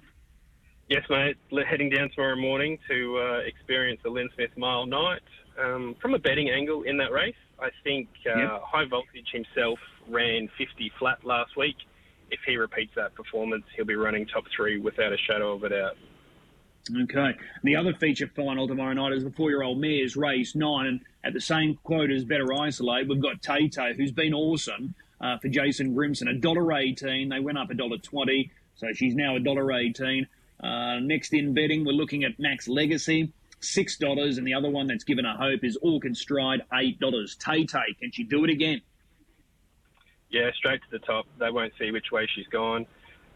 Yes, 0.90 1.04
mate. 1.08 1.38
Heading 1.68 1.90
down 1.92 2.10
tomorrow 2.10 2.36
morning 2.36 2.80
to 2.90 3.20
uh, 3.20 3.38
experience 3.46 4.00
the 4.04 4.10
Len 4.10 4.28
Smith 4.34 4.50
Mile 4.58 4.88
night. 4.88 5.22
Um, 5.64 5.96
from 6.02 6.16
a 6.16 6.20
betting 6.20 6.50
angle 6.50 6.82
in 6.82 6.98
that 6.98 7.12
race, 7.12 7.36
I 7.62 7.70
think 7.84 8.08
uh, 8.26 8.38
Yep. 8.38 8.62
High 8.66 8.86
Voltage 8.86 9.30
himself 9.32 9.80
ran 10.08 10.50
50 10.58 10.92
flat 11.00 11.24
last 11.26 11.56
week. 11.58 11.76
If 12.32 12.40
he 12.46 12.58
repeats 12.58 12.94
that 12.96 13.16
performance, 13.16 13.64
he'll 13.76 13.86
be 13.86 13.96
running 13.96 14.26
top 14.28 14.46
three 14.56 14.80
without 14.80 15.12
a 15.14 15.18
shadow 15.18 15.54
of 15.54 15.64
a 15.64 15.70
doubt. 15.70 15.98
Okay. 17.04 17.32
The 17.64 17.76
other 17.76 17.94
feature 17.94 18.28
final 18.36 18.68
tomorrow 18.68 18.94
night 18.94 19.14
is 19.14 19.24
the 19.24 19.32
four-year-old 19.32 19.80
mares 19.80 20.16
race 20.16 20.56
nine, 20.56 20.86
and 20.88 21.02
at 21.24 21.34
the 21.34 21.42
same 21.42 21.78
quote 21.84 22.10
as 22.10 22.24
Better 22.26 22.52
Isolate, 22.54 23.08
we've 23.08 23.22
got 23.22 23.42
Tay, 23.42 23.70
who's 23.96 24.12
been 24.12 24.34
awesome 24.34 24.96
uh, 25.22 25.38
for 25.40 25.50
Jason 25.50 25.94
Grimson. 25.96 26.28
A 26.30 26.34
dollar 26.34 26.74
eighteen. 26.74 27.30
They 27.30 27.40
went 27.40 27.58
up 27.58 27.70
a 27.70 27.74
dollar 27.76 27.98
twenty, 27.98 28.52
so 28.76 28.88
she's 28.94 29.14
now 29.16 29.36
a 29.36 29.40
dollar 29.40 29.72
eighteen. 29.74 30.28
Uh, 30.64 31.00
next 31.00 31.34
in 31.34 31.54
betting, 31.54 31.86
we're 31.86 31.92
looking 31.94 32.24
at 32.24 32.40
Max 32.40 32.68
Legacy, 32.68 33.32
six 33.60 33.98
dollars, 33.98 34.38
and 34.38 34.46
the 34.48 34.54
other 34.54 34.70
one 34.70 34.88
that's 34.88 35.04
given 35.04 35.26
a 35.26 35.36
hope 35.36 35.64
is 35.64 35.78
Orchid 35.82 36.16
Stride, 36.18 36.62
eight 36.74 37.00
dollars. 37.00 37.36
Tay 37.36 37.66
Tay, 37.66 37.96
can 38.00 38.12
she 38.12 38.24
do 38.24 38.44
it 38.44 38.50
again? 38.50 38.82
Yeah, 40.30 40.52
straight 40.56 40.82
to 40.82 40.92
the 40.92 41.00
top. 41.00 41.26
They 41.40 41.50
won't 41.50 41.74
see 41.80 41.92
which 41.92 42.12
way 42.12 42.28
she's 42.34 42.48
gone. 42.48 42.86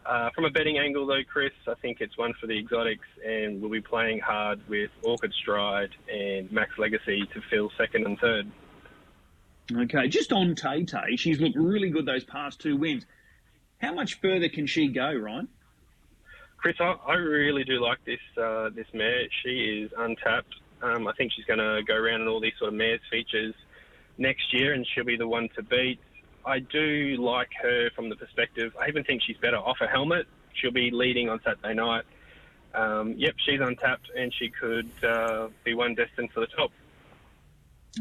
Uh, 0.06 0.28
from 0.34 0.44
a 0.44 0.50
betting 0.50 0.78
angle, 0.78 1.06
though, 1.06 1.24
Chris, 1.26 1.52
I 1.66 1.74
think 1.80 2.00
it's 2.00 2.16
one 2.18 2.34
for 2.40 2.46
the 2.46 2.58
exotics, 2.58 3.06
and 3.26 3.60
we'll 3.60 3.70
be 3.70 3.80
playing 3.80 4.20
hard 4.20 4.60
with 4.68 4.90
Orchid 5.02 5.32
Stride 5.32 5.90
and 6.12 6.50
Max 6.52 6.78
Legacy 6.78 7.26
to 7.32 7.40
fill 7.50 7.70
second 7.78 8.06
and 8.06 8.18
third. 8.18 8.50
Okay, 9.72 10.08
just 10.08 10.30
on 10.30 10.54
Tay 10.54 10.84
Tay, 10.84 11.16
she's 11.16 11.40
looked 11.40 11.56
really 11.56 11.88
good 11.88 12.04
those 12.04 12.22
past 12.22 12.60
two 12.60 12.76
wins. 12.76 13.06
How 13.80 13.94
much 13.94 14.20
further 14.20 14.48
can 14.48 14.66
she 14.66 14.88
go, 14.88 15.12
Ryan? 15.12 15.48
Chris, 16.64 16.76
I, 16.80 16.96
I 17.06 17.14
really 17.16 17.62
do 17.62 17.78
like 17.78 18.02
this 18.06 18.20
uh, 18.42 18.70
this 18.74 18.86
mare. 18.94 19.26
She 19.42 19.82
is 19.84 19.92
untapped. 19.98 20.54
Um, 20.80 21.06
I 21.06 21.12
think 21.12 21.30
she's 21.36 21.44
going 21.44 21.58
to 21.58 21.82
go 21.86 21.92
around 21.92 22.22
in 22.22 22.28
all 22.28 22.40
these 22.40 22.54
sort 22.58 22.68
of 22.68 22.74
mares 22.74 23.02
features 23.10 23.54
next 24.16 24.50
year, 24.50 24.72
and 24.72 24.86
she'll 24.86 25.04
be 25.04 25.18
the 25.18 25.28
one 25.28 25.50
to 25.56 25.62
beat. 25.62 26.00
I 26.46 26.60
do 26.60 27.18
like 27.20 27.50
her 27.60 27.90
from 27.94 28.08
the 28.08 28.16
perspective. 28.16 28.74
I 28.80 28.88
even 28.88 29.04
think 29.04 29.20
she's 29.26 29.36
better 29.36 29.58
off 29.58 29.76
a 29.82 29.86
helmet. 29.86 30.26
She'll 30.54 30.72
be 30.72 30.90
leading 30.90 31.28
on 31.28 31.38
Saturday 31.44 31.74
night. 31.74 32.04
Um, 32.74 33.12
yep, 33.18 33.34
she's 33.44 33.60
untapped, 33.60 34.10
and 34.16 34.32
she 34.32 34.48
could 34.48 34.90
uh, 35.04 35.48
be 35.64 35.74
one 35.74 35.94
destined 35.94 36.32
for 36.32 36.40
the 36.40 36.46
top. 36.46 36.70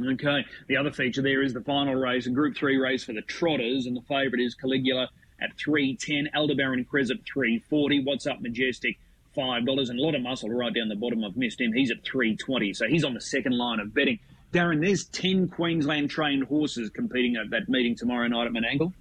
Okay. 0.02 0.45
The 0.69 0.78
other 0.78 0.93
feature 0.93 1.21
there 1.21 1.41
is 1.41 1.54
the 1.54 1.62
final 1.62 1.95
race, 1.95 2.28
a 2.28 2.30
Group 2.30 2.56
3 2.56 2.78
race 2.78 3.04
for 3.04 3.12
the 3.12 3.23
Trotters, 3.23 3.88
and 3.88 3.97
the 3.97 4.02
favourite 4.04 4.41
is 4.41 4.56
Caligula 4.56 5.10
at 5.43 5.58
310, 5.58 6.29
Aldebaran 6.34 6.86
Crez 6.86 7.12
at 7.12 7.23
340, 7.25 8.03
What's 8.03 8.25
Up 8.25 8.41
Majestic, 8.41 8.97
$5, 9.36 9.89
and 9.89 9.99
a 9.99 10.01
lot 10.01 10.15
of 10.15 10.21
muscle 10.21 10.49
right 10.49 10.73
down 10.73 10.89
the 10.89 10.95
bottom. 10.95 11.23
I've 11.23 11.36
missed 11.36 11.60
him. 11.60 11.73
He's 11.73 11.91
at 11.91 12.03
320, 12.03 12.73
so 12.73 12.88
he's 12.88 13.03
on 13.03 13.13
the 13.13 13.21
second 13.21 13.58
line 13.58 13.79
of 13.79 13.93
betting. 13.93 14.19
Darren, 14.53 14.82
there's 14.82 15.06
10 15.06 15.49
Queensland 15.49 16.10
trained 16.10 16.43
horses 16.43 16.89
competing 16.89 17.36
at 17.36 17.49
that 17.49 17.67
meeting 17.67 17.95
tomorrow 17.95 18.27
night 18.27 18.45
at 18.45 18.53
Menangle. 18.53 18.93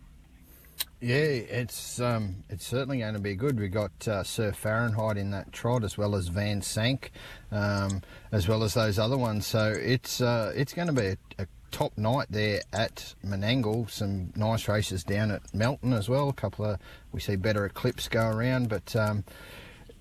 Yeah, 1.01 1.17
it's 1.17 2.01
um, 2.01 2.45
it's 2.49 2.65
certainly 2.65 2.99
going 2.99 3.15
to 3.15 3.21
be 3.21 3.35
good. 3.35 3.59
We've 3.59 3.73
got 3.73 3.91
uh, 4.07 4.23
Sir 4.23 4.53
Fahrenheit 4.53 5.17
in 5.17 5.33
that 5.33 5.53
trot, 5.53 5.83
as 5.83 5.99
well 5.99 6.15
as 6.15 6.29
Van 6.29 6.63
Sank, 6.63 7.11
um, 7.51 8.03
as 8.31 8.47
well 8.47 8.63
as 8.63 8.75
those 8.75 9.01
other 9.01 9.19
ones. 9.19 9.45
So 9.45 9.75
it's 9.77 10.21
uh, 10.21 10.53
it's 10.55 10.73
going 10.73 10.87
to 10.87 10.93
be 10.95 11.07
a, 11.09 11.17
a 11.41 11.47
top 11.73 11.99
night 11.99 12.29
there 12.31 12.61
at 12.73 13.15
Menangle. 13.27 13.91
Some 13.91 14.33
nice 14.37 14.69
races 14.69 15.03
down 15.03 15.33
at 15.33 15.53
Melton 15.53 15.93
as 15.93 16.09
well. 16.09 16.29
A 16.29 16.33
couple 16.33 16.65
of 16.65 16.79
we 17.11 17.19
see 17.19 17.35
better 17.35 17.65
Eclipse 17.65 18.07
go 18.09 18.29
around, 18.29 18.69
but 18.69 18.95
um, 18.95 19.25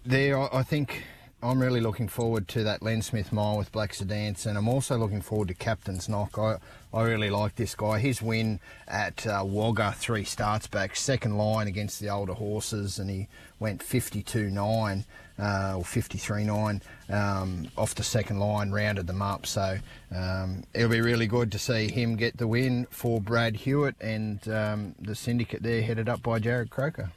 there 0.05 0.37
I, 0.39 0.59
I 0.59 0.63
think 0.63 1.03
I'm 1.41 1.59
really 1.59 1.81
looking 1.81 2.07
forward 2.07 2.47
to 2.49 2.63
that 2.63 2.83
Len 2.83 3.01
Smith 3.01 3.31
mile 3.33 3.57
with 3.57 3.71
Black 3.71 3.93
Sedance, 3.93 4.45
and 4.45 4.57
I'm 4.57 4.67
also 4.67 4.97
looking 4.97 5.21
forward 5.21 5.47
to 5.47 5.55
Captain's 5.55 6.07
Knock. 6.07 6.37
I, 6.37 6.57
I 6.93 7.03
really 7.03 7.29
like 7.29 7.55
this 7.55 7.73
guy. 7.73 7.99
His 7.99 8.21
win 8.21 8.59
at 8.87 9.25
uh, 9.25 9.43
Wagga 9.45 9.93
three 9.93 10.25
starts 10.25 10.67
back, 10.67 10.95
second 10.95 11.37
line 11.37 11.67
against 11.67 12.01
the 12.01 12.09
older 12.09 12.33
horses, 12.33 12.99
and 12.99 13.09
he 13.09 13.27
went 13.59 13.81
52 13.81 14.49
9 14.49 15.05
uh, 15.39 15.75
or 15.77 15.85
53 15.85 16.43
9 16.43 16.81
um, 17.09 17.67
off 17.77 17.95
the 17.95 18.03
second 18.03 18.39
line, 18.39 18.71
rounded 18.71 19.07
them 19.07 19.21
up. 19.21 19.45
So 19.45 19.77
um, 20.13 20.63
it'll 20.73 20.89
be 20.89 21.01
really 21.01 21.27
good 21.27 21.51
to 21.53 21.59
see 21.59 21.89
him 21.89 22.17
get 22.17 22.37
the 22.37 22.47
win 22.47 22.87
for 22.89 23.21
Brad 23.21 23.55
Hewitt 23.55 23.95
and 24.01 24.45
um, 24.49 24.95
the 24.99 25.15
syndicate 25.15 25.63
there, 25.63 25.81
headed 25.81 26.09
up 26.09 26.21
by 26.21 26.39
Jared 26.39 26.71
Croker. 26.71 27.11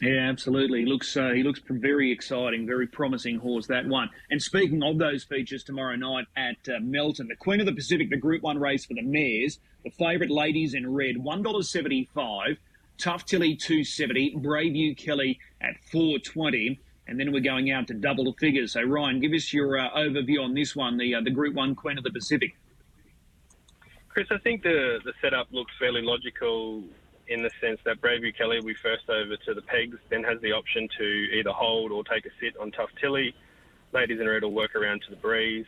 Yeah, 0.00 0.30
absolutely. 0.30 0.80
He 0.80 0.86
looks 0.86 1.14
uh, 1.14 1.30
he 1.30 1.42
looks 1.42 1.60
very 1.68 2.10
exciting, 2.10 2.66
very 2.66 2.86
promising 2.86 3.38
horse 3.38 3.66
that 3.66 3.86
one. 3.86 4.08
And 4.30 4.40
speaking 4.40 4.82
of 4.82 4.96
those 4.96 5.24
features 5.24 5.62
tomorrow 5.62 5.94
night 5.96 6.24
at 6.36 6.56
uh, 6.74 6.80
Melton, 6.80 7.28
the 7.28 7.36
Queen 7.36 7.60
of 7.60 7.66
the 7.66 7.74
Pacific, 7.74 8.08
the 8.08 8.16
Group 8.16 8.42
One 8.42 8.58
race 8.58 8.86
for 8.86 8.94
the 8.94 9.02
mares, 9.02 9.58
the 9.84 9.90
favourite 9.90 10.30
ladies 10.30 10.72
in 10.72 10.90
red, 10.90 11.18
one 11.18 11.42
dollars 11.42 11.68
seventy 11.68 12.08
five, 12.14 12.56
Tough 12.96 13.26
Tilly 13.26 13.56
two 13.56 13.84
seventy, 13.84 14.34
Braveview 14.34 14.96
Kelly 14.96 15.38
at 15.60 15.74
four 15.92 16.18
twenty, 16.18 16.80
and 17.06 17.20
then 17.20 17.30
we're 17.30 17.40
going 17.40 17.70
out 17.70 17.86
to 17.88 17.94
double 17.94 18.24
the 18.24 18.32
figures. 18.40 18.72
So 18.72 18.80
Ryan, 18.80 19.20
give 19.20 19.32
us 19.32 19.52
your 19.52 19.78
uh, 19.78 19.90
overview 19.90 20.42
on 20.42 20.54
this 20.54 20.74
one, 20.74 20.96
the 20.96 21.14
uh, 21.16 21.20
the 21.20 21.30
Group 21.30 21.54
One 21.54 21.74
Queen 21.74 21.98
of 21.98 22.04
the 22.04 22.10
Pacific. 22.10 22.56
Chris, 24.08 24.28
I 24.30 24.38
think 24.38 24.62
the 24.62 25.00
the 25.04 25.12
setup 25.20 25.48
looks 25.52 25.72
fairly 25.78 26.00
logical 26.00 26.84
in 27.30 27.42
the 27.42 27.50
sense 27.60 27.78
that 27.84 28.00
Braveview 28.00 28.36
Kelly 28.36 28.58
will 28.58 28.66
be 28.66 28.74
first 28.74 29.08
over 29.08 29.36
to 29.36 29.54
the 29.54 29.62
pegs, 29.62 29.96
then 30.10 30.24
has 30.24 30.40
the 30.42 30.50
option 30.52 30.88
to 30.98 31.04
either 31.04 31.50
hold 31.50 31.92
or 31.92 32.02
take 32.02 32.26
a 32.26 32.30
sit 32.40 32.56
on 32.58 32.72
Tough 32.72 32.90
Tilly. 33.00 33.32
Ladies 33.92 34.20
in 34.20 34.28
red 34.28 34.42
will 34.42 34.52
work 34.52 34.74
around 34.74 35.02
to 35.02 35.10
the 35.10 35.16
breeze. 35.16 35.66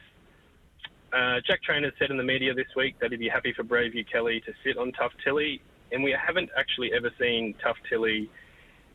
Uh, 1.12 1.40
Jack 1.46 1.62
Trainer 1.62 1.92
said 1.98 2.10
in 2.10 2.16
the 2.16 2.24
media 2.24 2.52
this 2.52 2.66
week 2.74 2.98
that 3.00 3.12
he'd 3.12 3.20
be 3.20 3.28
happy 3.28 3.52
for 3.52 3.62
Braveview 3.62 4.10
Kelly 4.10 4.40
to 4.40 4.52
sit 4.64 4.76
on 4.76 4.90
Tough 4.92 5.12
Tilly, 5.22 5.62
and 5.92 6.02
we 6.02 6.10
haven't 6.10 6.50
actually 6.58 6.92
ever 6.94 7.12
seen 7.20 7.54
Tough 7.62 7.76
Tilly 7.88 8.28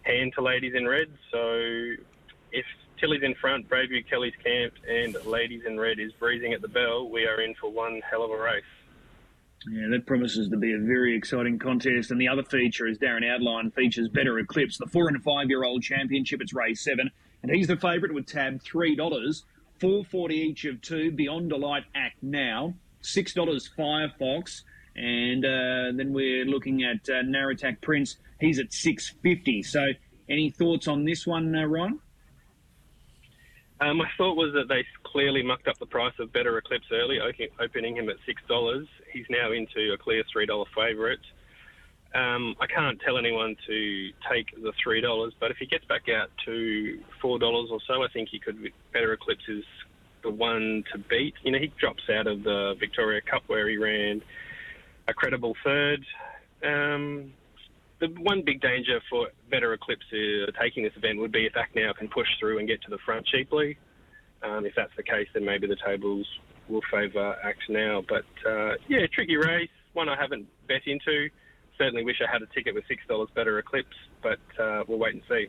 hand 0.01 0.33
to 0.35 0.41
ladies 0.41 0.73
in 0.75 0.85
red. 0.85 1.07
So 1.31 1.93
if 2.51 2.65
Tilly's 2.99 3.23
in 3.23 3.35
front, 3.35 3.69
Braveview 3.69 4.09
Kelly's 4.09 4.33
camped, 4.43 4.79
and 4.85 5.15
ladies 5.25 5.61
in 5.65 5.79
red 5.79 5.99
is 5.99 6.11
breezing 6.13 6.51
at 6.51 6.61
the 6.61 6.67
bell, 6.67 7.09
we 7.09 7.25
are 7.25 7.39
in 7.39 7.55
for 7.55 7.71
one 7.71 8.01
hell 8.09 8.23
of 8.23 8.31
a 8.31 8.37
race. 8.37 8.63
Yeah, 9.65 9.87
that 9.89 10.05
promises 10.05 10.49
to 10.49 10.57
be 10.57 10.73
a 10.73 10.79
very 10.79 11.15
exciting 11.15 11.57
contest. 11.57 12.11
And 12.11 12.21
the 12.21 12.27
other 12.27 12.43
feature, 12.43 12.87
as 12.87 12.97
Darren 12.97 13.27
outlined, 13.27 13.73
features 13.73 14.07
Better 14.07 14.37
Eclipse, 14.39 14.77
the 14.77 14.87
four 14.87 15.07
and 15.07 15.21
five 15.23 15.49
year 15.49 15.63
old 15.63 15.81
championship. 15.81 16.41
It's 16.41 16.53
race 16.53 16.83
seven, 16.83 17.09
and 17.41 17.51
he's 17.51 17.67
the 17.67 17.75
favourite 17.75 18.13
with 18.13 18.27
tab 18.27 18.61
three 18.61 18.95
dollars, 18.95 19.45
four 19.79 20.05
forty 20.05 20.35
each 20.35 20.65
of 20.65 20.81
two. 20.81 21.11
Beyond 21.11 21.49
Delight 21.49 21.83
Act 21.95 22.21
now 22.21 22.75
six 23.01 23.33
dollars 23.33 23.69
Firefox, 23.77 24.61
and 24.95 25.45
uh, 25.45 25.91
then 25.95 26.13
we're 26.13 26.45
looking 26.45 26.83
at 26.83 27.09
uh, 27.09 27.23
Naratak 27.23 27.81
Prince. 27.81 28.17
He's 28.39 28.59
at 28.59 28.73
six 28.73 29.13
fifty. 29.23 29.63
So, 29.63 29.87
any 30.29 30.49
thoughts 30.49 30.87
on 30.87 31.05
this 31.05 31.25
one, 31.25 31.55
uh, 31.55 31.65
Ryan? 31.65 31.99
Uh, 33.79 33.93
my 33.93 34.09
thought 34.17 34.35
was 34.35 34.53
that 34.53 34.67
they 34.67 34.83
clearly 35.11 35.43
mucked 35.43 35.67
up 35.67 35.77
the 35.79 35.85
price 35.85 36.13
of 36.19 36.31
Better 36.33 36.57
Eclipse 36.57 36.87
early, 36.91 37.19
opening- 37.59 37.95
him 37.95 38.09
at 38.09 38.17
six 38.25 38.41
dollars. 38.47 38.87
He's 39.11 39.25
now 39.29 39.51
into 39.51 39.93
a 39.93 39.97
clear 39.97 40.23
three 40.31 40.45
dollar 40.45 40.65
favourite. 40.75 41.19
Um, 42.13 42.55
I 42.59 42.67
can't 42.67 42.99
tell 43.01 43.17
anyone 43.17 43.55
to 43.67 44.11
take 44.31 44.47
the 44.61 44.71
three 44.81 45.01
dollars, 45.01 45.33
but 45.39 45.51
if 45.51 45.57
he 45.57 45.65
gets 45.65 45.85
back 45.85 46.09
out 46.09 46.29
to 46.45 46.99
four 47.21 47.39
dollars 47.39 47.69
or 47.71 47.79
so, 47.87 48.03
I 48.03 48.07
think 48.09 48.29
he 48.29 48.39
could. 48.39 48.71
Better 48.93 49.13
Eclipse 49.13 49.47
is 49.47 49.63
the 50.23 50.29
one 50.29 50.83
to 50.91 50.97
beat. 50.97 51.35
You 51.43 51.51
know, 51.51 51.59
he 51.59 51.71
drops 51.79 52.03
out 52.09 52.27
of 52.27 52.43
the 52.43 52.75
Victoria 52.79 53.21
Cup 53.21 53.43
where 53.47 53.67
he 53.69 53.77
ran 53.77 54.21
a 55.07 55.13
credible 55.13 55.55
third. 55.63 56.05
Um, 56.63 57.33
the 57.99 58.07
one 58.19 58.43
big 58.43 58.61
danger 58.61 58.99
for 59.09 59.29
Better 59.49 59.73
Eclipse 59.73 60.05
uh, 60.11 60.51
taking 60.61 60.83
this 60.83 60.93
event 60.95 61.19
would 61.19 61.31
be 61.31 61.45
if 61.45 61.55
Act 61.55 61.75
Now 61.75 61.93
can 61.93 62.07
push 62.07 62.27
through 62.39 62.59
and 62.59 62.67
get 62.67 62.81
to 62.83 62.89
the 62.89 62.99
front 63.05 63.25
cheaply. 63.25 63.77
Um, 64.43 64.65
if 64.65 64.73
that's 64.75 64.95
the 64.95 65.03
case, 65.03 65.27
then 65.33 65.45
maybe 65.45 65.67
the 65.67 65.77
tables 65.85 66.27
will 66.69 66.81
favour 66.91 67.35
Act 67.43 67.63
Now. 67.69 68.03
But 68.07 68.25
uh, 68.47 68.75
yeah, 68.87 69.07
tricky 69.11 69.35
race, 69.35 69.69
one 69.93 70.09
I 70.09 70.15
haven't 70.19 70.47
bet 70.67 70.81
into. 70.85 71.29
Certainly 71.77 72.03
wish 72.05 72.21
I 72.27 72.31
had 72.31 72.41
a 72.41 72.47
ticket 72.47 72.73
with 72.73 72.85
$6 72.87 73.33
Better 73.33 73.59
Eclipse, 73.59 73.95
but 74.23 74.39
uh, 74.59 74.83
we'll 74.87 74.97
wait 74.97 75.13
and 75.13 75.23
see. 75.29 75.47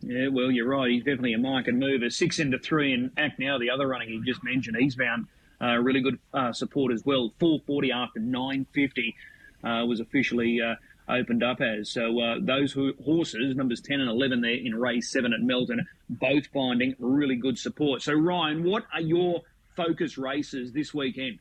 Yeah, 0.00 0.28
well, 0.28 0.50
you're 0.50 0.68
right. 0.68 0.90
He's 0.90 1.04
definitely 1.04 1.34
a 1.34 1.38
market 1.38 1.74
mover. 1.74 2.10
Six 2.10 2.38
into 2.38 2.58
three 2.58 2.92
in 2.92 3.10
Act 3.16 3.38
Now, 3.38 3.58
the 3.58 3.70
other 3.70 3.86
running 3.86 4.08
he 4.08 4.20
just 4.24 4.44
mentioned, 4.44 4.76
he's 4.78 4.94
found 4.94 5.26
uh, 5.60 5.76
really 5.76 6.00
good 6.00 6.18
uh, 6.32 6.52
support 6.52 6.92
as 6.92 7.04
well. 7.04 7.32
440 7.40 7.92
after 7.92 8.20
950 8.20 9.16
uh, 9.64 9.84
was 9.86 10.00
officially 10.00 10.60
uh, 10.60 10.76
opened 11.08 11.42
up 11.42 11.60
as. 11.60 11.90
So 11.90 12.20
uh, 12.20 12.36
those 12.40 12.76
horses, 13.04 13.56
numbers 13.56 13.80
10 13.80 14.00
and 14.00 14.10
11 14.10 14.40
there 14.40 14.50
in 14.52 14.74
race 14.74 15.10
7 15.12 15.32
at 15.32 15.40
Melton, 15.40 15.86
both 16.08 16.46
finding 16.52 16.94
really 16.98 17.36
good 17.36 17.58
support. 17.58 18.02
So, 18.02 18.12
Ryan, 18.12 18.64
what 18.64 18.84
are 18.92 19.00
your 19.00 19.42
focus 19.76 20.18
races 20.18 20.72
this 20.72 20.92
weekend? 20.92 21.38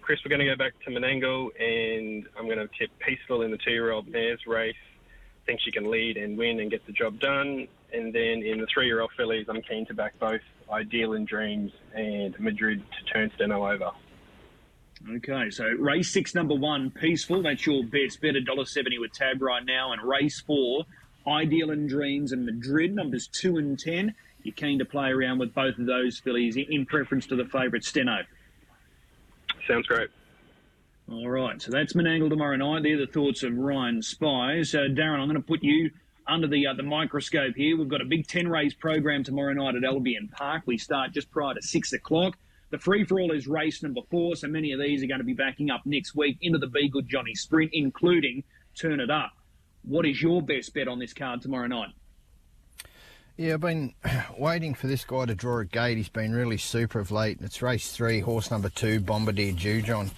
Chris, 0.00 0.18
we're 0.24 0.30
going 0.30 0.46
to 0.46 0.46
go 0.46 0.56
back 0.56 0.72
to 0.84 0.90
Menangle 0.90 1.48
and 1.60 2.26
I'm 2.36 2.46
going 2.46 2.58
to 2.58 2.68
tip 2.78 2.90
Peaceful 2.98 3.42
in 3.42 3.50
the 3.50 3.58
two 3.58 3.70
year 3.70 3.92
old 3.92 4.08
mares 4.08 4.40
race 4.46 4.74
think 5.46 5.60
she 5.60 5.70
can 5.70 5.90
lead 5.90 6.16
and 6.16 6.38
win 6.38 6.60
and 6.60 6.70
get 6.70 6.84
the 6.86 6.92
job 6.92 7.18
done. 7.20 7.66
And 7.92 8.12
then 8.12 8.42
in 8.42 8.58
the 8.58 8.66
three-year-old 8.72 9.10
fillies, 9.16 9.46
I'm 9.48 9.62
keen 9.62 9.86
to 9.86 9.94
back 9.94 10.18
both 10.18 10.40
Ideal 10.70 11.12
in 11.12 11.24
Dreams 11.24 11.72
and 11.94 12.38
Madrid 12.40 12.82
to 12.82 13.12
turn 13.12 13.30
Steno 13.34 13.66
over. 13.70 13.90
Okay, 15.10 15.50
so 15.50 15.64
race 15.66 16.10
six, 16.10 16.34
number 16.34 16.54
one, 16.54 16.90
Peaceful. 16.90 17.42
That's 17.42 17.66
your 17.66 17.82
best 17.82 18.20
bet, 18.20 18.34
$1.70 18.34 19.00
with 19.00 19.12
Tab 19.12 19.42
right 19.42 19.64
now. 19.64 19.92
And 19.92 20.02
race 20.02 20.40
four, 20.40 20.84
Ideal 21.26 21.70
and 21.70 21.88
Dreams 21.88 22.32
and 22.32 22.46
Madrid, 22.46 22.94
numbers 22.94 23.26
two 23.26 23.56
and 23.56 23.78
10. 23.78 24.14
You're 24.42 24.54
keen 24.54 24.78
to 24.78 24.84
play 24.84 25.10
around 25.10 25.38
with 25.38 25.54
both 25.54 25.78
of 25.78 25.86
those 25.86 26.18
fillies 26.18 26.56
in 26.56 26.86
preference 26.86 27.26
to 27.26 27.36
the 27.36 27.44
favourite 27.44 27.84
Steno. 27.84 28.18
Sounds 29.66 29.86
great. 29.86 30.08
All 31.10 31.28
right, 31.28 31.60
so 31.60 31.70
that's 31.70 31.92
Menangle 31.94 32.30
tomorrow 32.30 32.56
night. 32.56 32.84
They're 32.84 32.98
the 32.98 33.06
thoughts 33.06 33.42
of 33.42 33.56
Ryan 33.56 34.02
Spies. 34.02 34.74
Uh, 34.74 34.88
Darren, 34.90 35.18
I'm 35.18 35.28
going 35.28 35.34
to 35.34 35.40
put 35.40 35.62
you 35.62 35.90
under 36.26 36.46
the 36.46 36.68
uh, 36.68 36.74
the 36.74 36.82
microscope 36.84 37.54
here. 37.56 37.76
We've 37.76 37.88
got 37.88 38.00
a 38.00 38.04
big 38.04 38.26
10 38.26 38.48
race 38.48 38.74
program 38.74 39.24
tomorrow 39.24 39.52
night 39.52 39.74
at 39.74 39.84
Albion 39.84 40.28
Park. 40.32 40.62
We 40.66 40.78
start 40.78 41.12
just 41.12 41.30
prior 41.30 41.54
to 41.54 41.62
6 41.62 41.92
o'clock. 41.92 42.36
The 42.72 42.78
free 42.78 43.04
for 43.04 43.20
all 43.20 43.32
is 43.32 43.46
race 43.46 43.82
number 43.82 44.00
four, 44.10 44.34
so 44.34 44.48
many 44.48 44.72
of 44.72 44.80
these 44.80 45.02
are 45.02 45.06
going 45.06 45.20
to 45.20 45.24
be 45.24 45.34
backing 45.34 45.70
up 45.70 45.82
next 45.84 46.16
week 46.16 46.38
into 46.40 46.58
the 46.58 46.66
Be 46.66 46.88
Good 46.88 47.06
Johnny 47.06 47.34
Sprint, 47.34 47.70
including 47.74 48.44
Turn 48.74 48.98
It 48.98 49.10
Up. 49.10 49.32
What 49.82 50.06
is 50.06 50.22
your 50.22 50.40
best 50.40 50.72
bet 50.72 50.88
on 50.88 50.98
this 50.98 51.12
card 51.12 51.42
tomorrow 51.42 51.66
night? 51.66 51.90
Yeah, 53.36 53.54
I've 53.54 53.60
been 53.60 53.92
waiting 54.38 54.72
for 54.72 54.86
this 54.86 55.04
guy 55.04 55.26
to 55.26 55.34
draw 55.34 55.58
a 55.58 55.66
gate. 55.66 55.98
He's 55.98 56.08
been 56.08 56.32
really 56.32 56.56
super 56.56 56.98
of 56.98 57.10
late. 57.10 57.40
It's 57.42 57.60
race 57.60 57.92
three, 57.92 58.20
horse 58.20 58.50
number 58.50 58.70
two, 58.70 59.00
Bombardier 59.00 59.52
Jujon. 59.52 60.10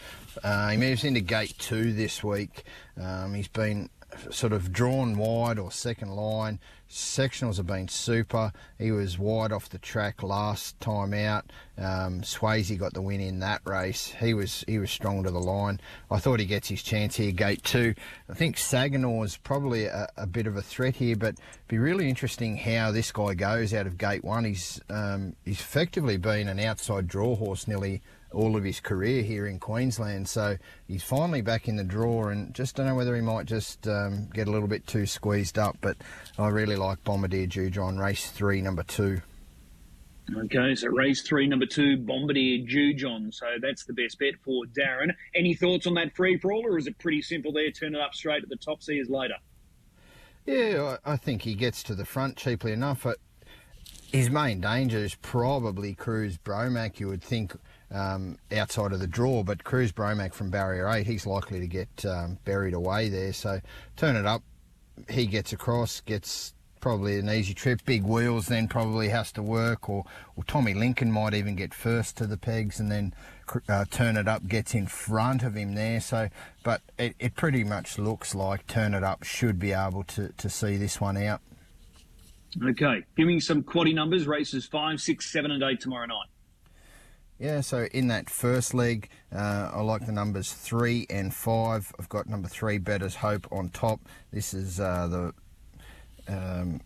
Uh, 0.45 0.69
he 0.69 0.77
moves 0.77 1.03
into 1.03 1.21
gate 1.23 1.57
two 1.59 1.93
this 1.93 2.23
week. 2.23 2.63
Um, 3.01 3.35
he's 3.35 3.49
been 3.49 3.91
sort 4.31 4.53
of 4.53 4.73
drawn 4.73 5.17
wide 5.17 5.59
or 5.59 5.71
second 5.71 6.11
line. 6.11 6.59
Sectionals 6.89 7.57
have 7.57 7.67
been 7.67 7.89
super. 7.89 8.53
He 8.79 8.93
was 8.93 9.19
wide 9.19 9.53
off 9.53 9.69
the 9.69 9.79
track 9.79 10.23
last 10.23 10.79
time 10.81 11.13
out. 11.15 11.51
Um, 11.77 12.21
Swayze 12.21 12.79
got 12.79 12.93
the 12.95 13.03
win 13.03 13.21
in 13.21 13.41
that 13.41 13.63
race. 13.65 14.15
He 14.21 14.35
was 14.35 14.65
he 14.69 14.79
was 14.79 14.91
strong 14.91 15.25
to 15.25 15.31
the 15.31 15.41
line. 15.41 15.81
I 16.11 16.19
thought 16.19 16.41
he 16.41 16.47
gets 16.47 16.69
his 16.69 16.83
chance 16.83 17.17
here, 17.17 17.33
gate 17.33 17.65
two. 17.65 17.95
I 18.29 18.35
think 18.35 18.59
Saginaw 18.59 19.23
is 19.23 19.37
probably 19.37 19.87
a, 19.87 20.09
a 20.17 20.27
bit 20.27 20.47
of 20.47 20.57
a 20.57 20.63
threat 20.63 20.97
here, 20.97 21.17
but 21.17 21.37
be 21.67 21.79
really 21.79 22.09
interesting 22.09 22.57
how 22.57 22.93
this 22.93 23.11
guy 23.11 23.35
goes 23.35 23.75
out 23.75 23.87
of 23.87 23.99
gate 23.99 24.23
one. 24.23 24.45
He's 24.45 24.81
um, 24.89 25.35
he's 25.45 25.61
effectively 25.61 26.17
been 26.17 26.49
an 26.49 26.61
outside 26.61 27.09
draw 27.09 27.35
horse 27.35 27.67
nearly 27.67 28.03
all 28.35 28.57
of 28.57 28.65
his 28.65 28.81
career 28.81 29.23
here 29.23 29.47
in 29.47 29.59
Queensland. 29.59 30.29
So 30.29 30.57
he's 30.87 31.03
finally 31.03 31.41
back 31.41 31.69
in 31.69 31.77
the 31.77 31.85
draw, 31.85 32.29
and 32.29 32.53
just 32.55 32.77
don't 32.77 32.87
know 32.87 32.95
whether 32.95 33.15
he 33.15 33.23
might 33.23 33.47
just 33.47 33.87
um, 33.87 34.29
get 34.33 34.49
a 34.49 34.51
little 34.51 34.69
bit 34.69 34.87
too 34.87 35.07
squeezed 35.07 35.59
up. 35.59 35.77
But 35.81 35.97
I 36.39 36.49
really 36.49 36.77
like 36.77 37.03
Bombardier 37.05 37.47
Jujon, 37.47 37.99
race 37.99 38.31
three, 38.31 38.61
number 38.61 38.83
two. 38.83 39.23
Okay, 40.35 40.75
so 40.75 40.89
race 40.89 41.21
three, 41.21 41.47
number 41.47 41.67
two, 41.67 41.99
Bombardier 41.99 42.67
Jujon. 42.67 43.33
So 43.33 43.47
that's 43.61 43.85
the 43.85 43.93
best 43.93 44.19
bet 44.19 44.35
for 44.43 44.65
Darren. 44.65 45.13
Any 45.35 45.55
thoughts 45.55 45.87
on 45.87 45.95
that 45.95 46.17
free 46.17 46.39
for 46.39 46.51
all, 46.53 46.65
or 46.67 46.79
is 46.79 46.87
it 46.87 46.99
pretty 46.99 47.21
simple 47.21 47.53
there? 47.53 47.71
Turn 47.71 47.95
it 47.95 48.01
up 48.01 48.15
straight 48.15 48.43
at 48.43 48.49
the 48.49 48.57
top, 48.57 48.83
see 48.83 49.01
us 49.01 49.11
later. 49.11 49.35
Yeah, 50.47 50.97
I 51.05 51.17
think 51.17 51.43
he 51.43 51.55
gets 51.55 51.83
to 51.85 51.95
the 51.95 52.07
front 52.07 52.37
cheaply 52.37 52.73
enough. 52.73 53.03
But 53.05 53.19
his 54.11 54.31
main 54.31 54.61
danger 54.61 54.99
is 54.99 55.15
probably 55.17 55.95
Cruz 55.95 56.39
Bromac. 56.39 57.01
You 57.01 57.09
would 57.09 57.23
think 57.23 57.55
um, 57.95 58.39
outside 58.53 58.93
of 58.93 59.01
the 59.01 59.07
draw. 59.07 59.43
But 59.43 59.65
Cruz 59.65 59.93
Bromac 59.93 60.35
from 60.35 60.51
barrier 60.51 60.89
eight, 60.89 61.07
he's 61.07 61.27
likely 61.27 61.61
to 61.61 61.67
get 61.67 62.05
um, 62.05 62.39
buried 62.45 62.75
away 62.75 63.09
there. 63.09 63.33
So 63.33 63.61
turn 63.97 64.17
it 64.17 64.27
up. 64.27 64.43
He 65.09 65.27
gets 65.27 65.53
across, 65.53 66.01
gets 66.01 66.55
probably 66.81 67.19
an 67.19 67.31
easy 67.31 67.55
trip. 67.55 67.81
Big 67.87 68.05
wheels 68.05 68.47
then 68.47 68.69
probably 68.69 69.09
has 69.09 69.33
to 69.33 69.43
work, 69.43 69.89
or, 69.89 70.05
or 70.37 70.45
Tommy 70.45 70.75
Lincoln 70.75 71.11
might 71.11 71.33
even 71.33 71.57
get 71.57 71.73
first 71.73 72.17
to 72.19 72.27
the 72.27 72.37
pegs 72.37 72.79
and 72.79 72.91
then 72.91 73.15
uh, 73.71 73.87
turn 73.91 74.19
it 74.19 74.29
up 74.29 74.47
gets 74.47 74.75
in 74.75 74.87
front 74.87 75.43
of 75.43 75.55
him 75.55 75.75
there. 75.75 76.01
So, 76.01 76.29
but 76.63 76.83
it, 76.99 77.17
it 77.19 77.37
pretty 77.37 77.65
much 77.65 77.99
looks 77.99 78.35
like 78.35 78.67
turn 78.67 78.93
it 78.93 79.03
up 79.03 79.23
should 79.23 79.59
be 79.59 79.73
able 79.73 80.05
to, 80.05 80.29
to 80.29 80.51
see 80.51 80.77
this 80.77 81.01
one 81.01 81.17
out. 81.17 81.41
Okay, 82.63 83.03
give 83.17 83.27
me 83.27 83.41
some 83.41 83.63
quaddy 83.63 83.95
numbers. 83.95 84.27
Races 84.27 84.67
five, 84.67 85.01
six, 85.01 85.33
seven, 85.33 85.51
and 85.51 85.63
eight 85.63 85.81
tomorrow 85.81 86.07
night. 86.07 86.29
Yeah, 87.39 87.63
so 87.63 87.89
in 87.93 88.07
that 88.09 88.31
first 88.31 88.75
leg, 88.75 89.09
uh, 89.35 89.71
I 89.73 89.81
like 89.81 90.07
the 90.07 90.13
numbers 90.13 90.53
three 90.53 91.07
and 91.11 91.35
five. 91.35 91.93
I've 91.99 92.09
got 92.09 92.29
number 92.29 92.49
three, 92.49 92.79
Better's 92.79 93.17
Hope, 93.17 93.49
on 93.51 93.71
top. 93.71 94.01
This 94.33 94.55
is 94.55 94.79
uh, 94.79 95.09
the 95.09 96.33
um, 96.33 96.81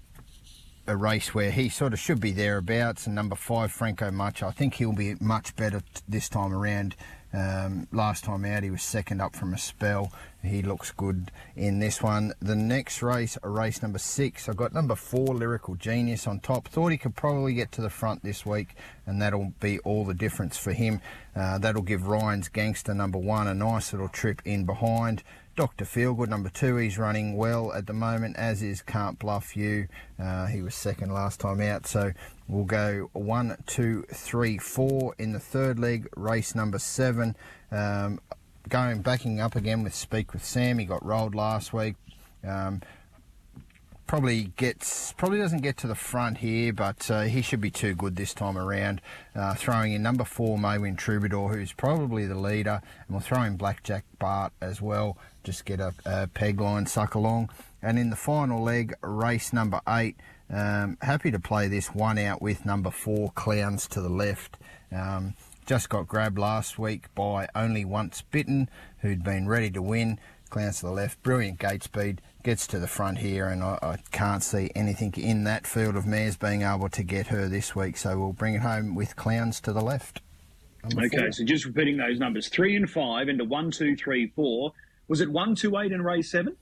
a 0.87 0.96
race 0.96 1.34
where 1.34 1.50
he 1.50 1.68
sort 1.68 1.92
of 1.92 1.98
should 1.98 2.18
be 2.18 2.32
thereabouts. 2.32 3.06
And 3.06 3.14
number 3.14 3.37
five, 3.37 3.70
Franco 3.70 4.11
Much, 4.11 4.42
I 4.42 4.50
think 4.50 4.74
he'll 4.74 4.94
be 4.94 5.16
much 5.20 5.54
better 5.54 5.82
this 6.08 6.30
time 6.30 6.54
around. 6.54 6.96
Um, 7.32 7.88
last 7.92 8.24
time 8.24 8.44
out, 8.44 8.62
he 8.62 8.70
was 8.70 8.82
second 8.82 9.20
up 9.20 9.36
from 9.36 9.52
a 9.52 9.58
spell. 9.58 10.12
He 10.42 10.62
looks 10.62 10.92
good 10.92 11.30
in 11.56 11.78
this 11.78 12.02
one. 12.02 12.32
The 12.40 12.54
next 12.54 13.02
race, 13.02 13.36
race 13.42 13.82
number 13.82 13.98
six, 13.98 14.48
I've 14.48 14.56
got 14.56 14.72
number 14.72 14.94
four, 14.94 15.34
Lyrical 15.34 15.74
Genius 15.74 16.26
on 16.26 16.40
top. 16.40 16.68
Thought 16.68 16.92
he 16.92 16.98
could 16.98 17.16
probably 17.16 17.54
get 17.54 17.72
to 17.72 17.82
the 17.82 17.90
front 17.90 18.22
this 18.22 18.46
week, 18.46 18.74
and 19.06 19.20
that'll 19.20 19.52
be 19.60 19.78
all 19.80 20.04
the 20.04 20.14
difference 20.14 20.56
for 20.56 20.72
him. 20.72 21.00
Uh, 21.36 21.58
that'll 21.58 21.82
give 21.82 22.06
Ryan's 22.06 22.48
Gangster 22.48 22.94
number 22.94 23.18
one 23.18 23.46
a 23.46 23.54
nice 23.54 23.92
little 23.92 24.08
trip 24.08 24.40
in 24.44 24.64
behind. 24.64 25.22
Dr. 25.59 25.85
Feelgood, 25.85 26.29
number 26.29 26.51
two, 26.51 26.77
he's 26.77 26.99
running 26.99 27.37
well 27.37 27.73
at 27.73 27.88
the 27.88 27.92
moment, 27.92 28.37
as 28.37 28.62
is 28.62 28.81
Can't 28.81 29.18
Bluff 29.18 29.57
You. 29.57 29.88
Uh, 30.16 30.47
he 30.47 30.62
was 30.62 30.73
second 30.73 31.12
last 31.12 31.40
time 31.40 31.61
out, 31.61 31.85
so 31.85 32.12
we'll 32.47 32.62
go 32.62 33.11
one, 33.12 33.57
two, 33.66 34.05
three, 34.09 34.57
four 34.57 35.16
in 35.18 35.33
the 35.33 35.40
third 35.40 35.81
leg, 35.81 36.07
race 36.14 36.55
number 36.55 36.79
seven. 36.79 37.35
Um, 37.73 38.21
going 38.68 39.03
backing 39.03 39.40
up 39.40 39.57
again 39.57 39.83
with 39.83 39.97
Speak 39.97 40.33
with 40.33 40.44
Sam, 40.44 40.79
he 40.79 40.85
got 40.85 41.05
rolled 41.05 41.35
last 41.35 41.73
week. 41.73 41.97
Um, 42.47 42.81
probably 44.07 44.53
gets 44.57 45.12
probably 45.12 45.38
doesn't 45.38 45.62
get 45.62 45.77
to 45.79 45.87
the 45.87 45.94
front 45.94 46.38
here, 46.38 46.73
but 46.73 47.11
uh, 47.11 47.23
he 47.23 47.42
should 47.42 47.61
be 47.61 47.71
too 47.71 47.94
good 47.94 48.14
this 48.14 48.33
time 48.33 48.57
around. 48.57 49.01
Uh, 49.37 49.55
throwing 49.55 49.92
in 49.92 50.03
number 50.03 50.25
four, 50.25 50.57
Maywin 50.57 50.97
Troubadour, 50.97 51.49
who's 51.49 51.73
probably 51.73 52.27
the 52.27 52.38
leader, 52.38 52.81
and 53.07 53.11
we'll 53.11 53.21
throw 53.21 53.42
in 53.42 53.57
Blackjack 53.57 54.05
Bart 54.18 54.53
as 54.61 54.81
well. 54.81 55.18
Just 55.48 55.64
get 55.64 55.80
a, 55.80 55.94
a 56.04 56.26
peg 56.26 56.61
line, 56.61 56.84
suck 56.84 57.14
along. 57.14 57.48
And 57.80 57.98
in 57.98 58.11
the 58.11 58.16
final 58.16 58.62
leg, 58.62 58.92
race 59.00 59.50
number 59.50 59.80
eight, 59.88 60.16
um, 60.50 60.98
happy 61.00 61.30
to 61.30 61.38
play 61.38 61.68
this 61.68 61.94
one 61.94 62.18
out 62.18 62.42
with 62.42 62.66
number 62.66 62.90
four, 62.90 63.30
Clowns 63.30 63.88
to 63.88 64.02
the 64.02 64.11
left. 64.11 64.58
Um, 64.92 65.32
just 65.64 65.88
got 65.88 66.06
grabbed 66.06 66.38
last 66.38 66.78
week 66.78 67.06
by 67.14 67.48
Only 67.54 67.87
Once 67.87 68.20
Bitten, 68.20 68.68
who'd 68.98 69.24
been 69.24 69.48
ready 69.48 69.70
to 69.70 69.80
win. 69.80 70.20
Clowns 70.50 70.80
to 70.80 70.87
the 70.87 70.92
left, 70.92 71.22
brilliant 71.22 71.58
gate 71.58 71.82
speed, 71.82 72.20
gets 72.42 72.66
to 72.66 72.78
the 72.78 72.87
front 72.87 73.16
here, 73.16 73.46
and 73.46 73.64
I, 73.64 73.78
I, 73.80 73.96
can't 74.11 74.42
see 74.42 74.70
anything 74.74 75.14
in 75.16 75.44
that 75.44 75.66
field 75.66 75.96
of 75.96 76.04
mares 76.04 76.37
being 76.37 76.61
able 76.61 76.90
to 76.90 77.02
get 77.02 77.28
her 77.28 77.48
this 77.48 77.74
week. 77.74 77.96
So 77.96 78.18
we'll 78.18 78.34
bring 78.34 78.52
it 78.52 78.61
home 78.61 78.94
with 78.94 79.16
Clowns 79.16 79.62
to 79.62 79.72
the 79.72 79.80
left. 79.80 80.20
okay, 80.84 81.08
four. 81.08 81.32
so 81.32 81.44
just 81.44 81.64
repeating 81.64 81.96
those 81.96 82.18
numbers 82.18 82.48
three 82.48 82.76
and 82.76 82.90
five 82.90 83.30
into 83.30 83.44
one, 83.46 83.70
two, 83.70 83.96
three, 83.96 84.26
four. 84.26 84.74
Was 85.09 85.21
it 85.21 85.31
one, 85.31 85.55
two, 85.55 85.77
eight 85.79 85.92
in 85.92 86.03
race 86.03 86.31
seven? 86.31 86.57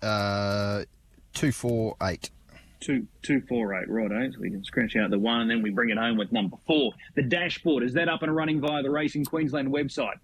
Uh, 0.00 0.84
two, 1.34 1.52
four, 1.52 1.96
eight. 2.02 2.30
Two 2.78 3.06
two 3.22 3.40
four 3.48 3.74
eight, 3.74 3.88
right? 3.88 4.12
Eh? 4.12 4.30
So 4.32 4.40
we 4.40 4.50
can 4.50 4.62
scratch 4.62 4.96
out 4.96 5.10
the 5.10 5.18
one, 5.18 5.40
and 5.40 5.50
then 5.50 5.62
we 5.62 5.70
bring 5.70 5.90
it 5.90 5.96
home 5.96 6.16
with 6.16 6.30
number 6.30 6.56
four. 6.66 6.92
The 7.14 7.22
dashboard 7.22 7.82
is 7.82 7.94
that 7.94 8.08
up 8.08 8.22
and 8.22 8.34
running 8.34 8.60
via 8.60 8.82
the 8.82 8.90
Racing 8.90 9.24
Queensland 9.24 9.68
website? 9.68 10.18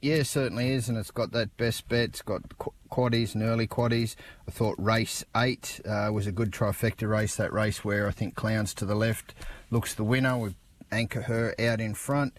Yeah, 0.00 0.22
certainly 0.22 0.70
is, 0.70 0.88
and 0.88 0.96
it's 0.96 1.10
got 1.10 1.32
that 1.32 1.56
best 1.56 1.88
bet. 1.88 2.10
It's 2.10 2.22
got 2.22 2.58
qu- 2.58 2.72
quaddies 2.90 3.34
and 3.34 3.42
early 3.42 3.66
quaddies. 3.66 4.14
I 4.46 4.52
thought 4.52 4.76
race 4.78 5.24
eight 5.34 5.80
uh, 5.84 6.10
was 6.12 6.26
a 6.26 6.32
good 6.32 6.52
trifecta 6.52 7.08
race. 7.08 7.34
That 7.36 7.52
race 7.52 7.84
where 7.84 8.06
I 8.06 8.12
think 8.12 8.36
Clowns 8.36 8.72
to 8.74 8.84
the 8.84 8.94
left 8.94 9.34
looks 9.70 9.94
the 9.94 10.04
winner. 10.04 10.38
We 10.38 10.54
anchor 10.92 11.22
her 11.22 11.54
out 11.58 11.80
in 11.80 11.94
front. 11.94 12.36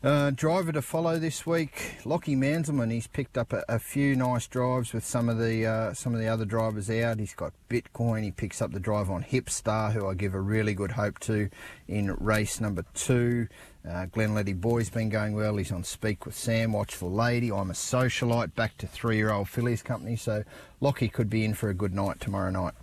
Uh, 0.00 0.30
driver 0.30 0.70
to 0.70 0.80
follow 0.80 1.18
this 1.18 1.44
week, 1.44 1.96
Lockie 2.04 2.36
Manselman. 2.36 2.92
He's 2.92 3.08
picked 3.08 3.36
up 3.36 3.52
a, 3.52 3.64
a 3.68 3.80
few 3.80 4.14
nice 4.14 4.46
drives 4.46 4.92
with 4.92 5.04
some 5.04 5.28
of 5.28 5.38
the 5.38 5.66
uh, 5.66 5.92
some 5.92 6.14
of 6.14 6.20
the 6.20 6.28
other 6.28 6.44
drivers 6.44 6.88
out. 6.88 7.18
He's 7.18 7.34
got 7.34 7.52
Bitcoin. 7.68 8.22
He 8.22 8.30
picks 8.30 8.62
up 8.62 8.70
the 8.70 8.78
drive 8.78 9.10
on 9.10 9.24
Hipstar, 9.24 9.92
who 9.92 10.06
I 10.06 10.14
give 10.14 10.34
a 10.34 10.40
really 10.40 10.72
good 10.72 10.92
hope 10.92 11.18
to 11.20 11.50
in 11.88 12.14
race 12.20 12.60
number 12.60 12.84
two. 12.94 13.48
Uh, 13.84 14.06
Glenletty 14.06 14.54
Boy's 14.54 14.88
been 14.88 15.08
going 15.08 15.34
well. 15.34 15.56
He's 15.56 15.72
on 15.72 15.82
Speak 15.82 16.26
with 16.26 16.36
Sam, 16.36 16.74
Watchful 16.74 17.10
Lady. 17.10 17.50
I'm 17.50 17.70
a 17.70 17.74
socialite, 17.74 18.54
back 18.54 18.78
to 18.78 18.86
three-year-old 18.86 19.48
fillies 19.48 19.82
company. 19.82 20.14
So 20.14 20.44
Lockie 20.80 21.08
could 21.08 21.28
be 21.28 21.44
in 21.44 21.54
for 21.54 21.70
a 21.70 21.74
good 21.74 21.92
night 21.92 22.20
tomorrow 22.20 22.52
night. 22.52 22.74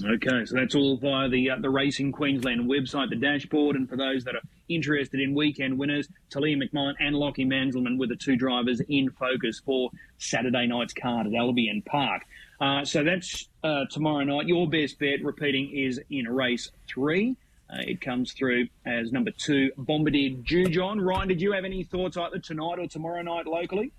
Okay, 0.00 0.46
so 0.46 0.54
that's 0.54 0.74
all 0.74 0.96
via 0.96 1.28
the 1.28 1.50
uh, 1.50 1.56
the 1.60 1.68
Racing 1.68 2.12
Queensland 2.12 2.62
website, 2.62 3.10
the 3.10 3.16
dashboard, 3.16 3.76
and 3.76 3.86
for 3.86 3.96
those 3.96 4.24
that 4.24 4.34
are 4.34 4.40
interested 4.70 5.20
in 5.20 5.34
weekend 5.34 5.78
winners, 5.78 6.08
Talia 6.30 6.56
McMillan 6.56 6.94
and 6.98 7.14
Lockie 7.14 7.44
Manselman 7.44 7.98
were 7.98 8.06
the 8.06 8.16
two 8.16 8.34
drivers 8.34 8.80
in 8.88 9.10
focus 9.10 9.60
for 9.62 9.90
Saturday 10.16 10.66
night's 10.66 10.94
card 10.94 11.26
at 11.26 11.34
Albion 11.34 11.82
Park. 11.82 12.22
Uh, 12.58 12.86
so 12.86 13.04
that's 13.04 13.50
uh, 13.64 13.84
tomorrow 13.90 14.24
night. 14.24 14.46
Your 14.46 14.66
best 14.66 14.98
bet, 14.98 15.22
repeating, 15.22 15.70
is 15.76 16.00
in 16.08 16.26
race 16.26 16.70
three. 16.88 17.36
Uh, 17.68 17.82
it 17.86 18.00
comes 18.00 18.32
through 18.32 18.68
as 18.86 19.12
number 19.12 19.30
two, 19.30 19.72
Bombardier 19.76 20.38
Jujon. 20.38 21.04
Ryan, 21.04 21.28
did 21.28 21.40
you 21.42 21.52
have 21.52 21.66
any 21.66 21.84
thoughts 21.84 22.16
either 22.16 22.38
tonight 22.38 22.78
or 22.78 22.86
tomorrow 22.86 23.20
night 23.20 23.46
locally? 23.46 23.92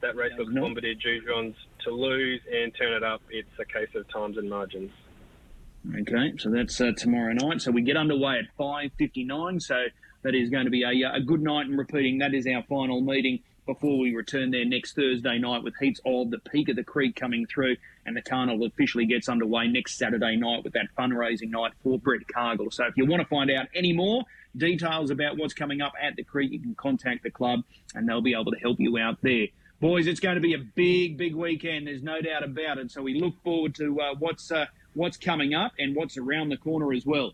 That 0.00 0.16
race 0.16 0.32
no. 0.38 0.62
Bombardier 0.62 0.94
Jujon's 0.94 1.56
to 1.84 1.90
lose 1.90 2.40
and 2.50 2.74
turn 2.74 2.92
it 2.94 3.02
up. 3.02 3.20
It's 3.30 3.48
a 3.58 3.64
case 3.64 3.94
of 3.94 4.08
times 4.08 4.38
and 4.38 4.48
margins. 4.48 4.90
Okay, 6.00 6.34
so 6.38 6.50
that's 6.50 6.80
uh, 6.80 6.92
tomorrow 6.96 7.32
night. 7.32 7.60
So 7.62 7.70
we 7.70 7.82
get 7.82 7.96
underway 7.96 8.38
at 8.38 8.56
5.59. 8.58 9.60
So 9.62 9.74
that 10.22 10.34
is 10.34 10.50
going 10.50 10.64
to 10.64 10.70
be 10.70 10.82
a, 10.82 11.08
uh, 11.08 11.16
a 11.16 11.20
good 11.20 11.42
night. 11.42 11.66
And 11.66 11.78
repeating, 11.78 12.18
that 12.18 12.34
is 12.34 12.46
our 12.46 12.62
final 12.68 13.00
meeting 13.00 13.40
before 13.66 13.98
we 13.98 14.14
return 14.14 14.50
there 14.50 14.64
next 14.64 14.94
Thursday 14.94 15.38
night 15.38 15.62
with 15.62 15.74
heats 15.78 16.00
of 16.04 16.30
the 16.30 16.38
Peak 16.38 16.68
of 16.70 16.76
the 16.76 16.84
Creek 16.84 17.16
coming 17.16 17.46
through. 17.46 17.76
And 18.06 18.16
the 18.16 18.22
carnival 18.22 18.66
officially 18.66 19.06
gets 19.06 19.28
underway 19.28 19.68
next 19.68 19.98
Saturday 19.98 20.36
night 20.36 20.64
with 20.64 20.72
that 20.72 20.88
fundraising 20.98 21.50
night 21.50 21.72
for 21.82 21.98
Brett 21.98 22.26
Cargill. 22.28 22.70
So 22.70 22.84
if 22.86 22.96
you 22.96 23.06
want 23.06 23.22
to 23.22 23.28
find 23.28 23.50
out 23.50 23.66
any 23.74 23.92
more 23.92 24.24
details 24.56 25.10
about 25.10 25.36
what's 25.36 25.54
coming 25.54 25.80
up 25.80 25.92
at 26.00 26.16
the 26.16 26.24
Creek, 26.24 26.52
you 26.52 26.60
can 26.60 26.74
contact 26.74 27.22
the 27.22 27.30
club 27.30 27.60
and 27.94 28.08
they'll 28.08 28.20
be 28.20 28.34
able 28.34 28.52
to 28.52 28.58
help 28.58 28.78
you 28.80 28.98
out 28.98 29.18
there. 29.22 29.46
Boys, 29.80 30.06
it's 30.06 30.20
going 30.20 30.34
to 30.34 30.40
be 30.40 30.54
a 30.54 30.58
big, 30.58 31.16
big 31.16 31.34
weekend. 31.34 31.86
There's 31.86 32.02
no 32.02 32.20
doubt 32.20 32.42
about 32.42 32.78
it. 32.78 32.90
So 32.90 33.02
we 33.02 33.18
look 33.18 33.34
forward 33.42 33.74
to 33.76 34.00
uh, 34.00 34.14
what's 34.18 34.50
uh, 34.52 34.66
what's 34.94 35.16
coming 35.16 35.54
up 35.54 35.72
and 35.78 35.96
what's 35.96 36.18
around 36.18 36.50
the 36.50 36.58
corner 36.58 36.92
as 36.92 37.06
well. 37.06 37.32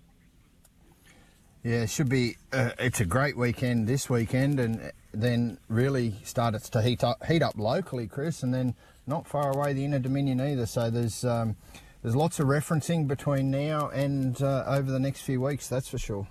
Yeah, 1.64 1.82
it 1.82 1.90
should 1.90 2.08
be. 2.08 2.36
Uh, 2.52 2.70
it's 2.78 3.00
a 3.00 3.04
great 3.04 3.36
weekend 3.36 3.88
this 3.88 4.08
weekend, 4.08 4.60
and 4.60 4.92
then 5.12 5.58
really 5.68 6.14
started 6.22 6.62
to 6.62 6.82
heat 6.82 7.02
up, 7.02 7.24
heat 7.26 7.42
up 7.42 7.54
locally, 7.56 8.06
Chris, 8.06 8.44
and 8.44 8.54
then 8.54 8.76
not 9.08 9.26
far 9.26 9.50
away 9.50 9.72
the 9.72 9.84
Inter 9.84 9.98
Dominion 9.98 10.40
either. 10.40 10.66
So 10.66 10.90
there's 10.90 11.24
um, 11.24 11.56
there's 12.02 12.14
lots 12.14 12.38
of 12.38 12.46
referencing 12.46 13.08
between 13.08 13.50
now 13.50 13.88
and 13.88 14.40
uh, 14.40 14.62
over 14.68 14.92
the 14.92 15.00
next 15.00 15.22
few 15.22 15.40
weeks. 15.40 15.68
That's 15.68 15.88
for 15.88 15.98
sure. 15.98 16.28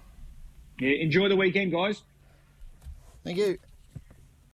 Enjoy 0.80 1.30
the 1.30 1.36
weekend, 1.36 1.72
guys. 1.72 2.04
Thank 3.24 3.38
you. 3.38 3.58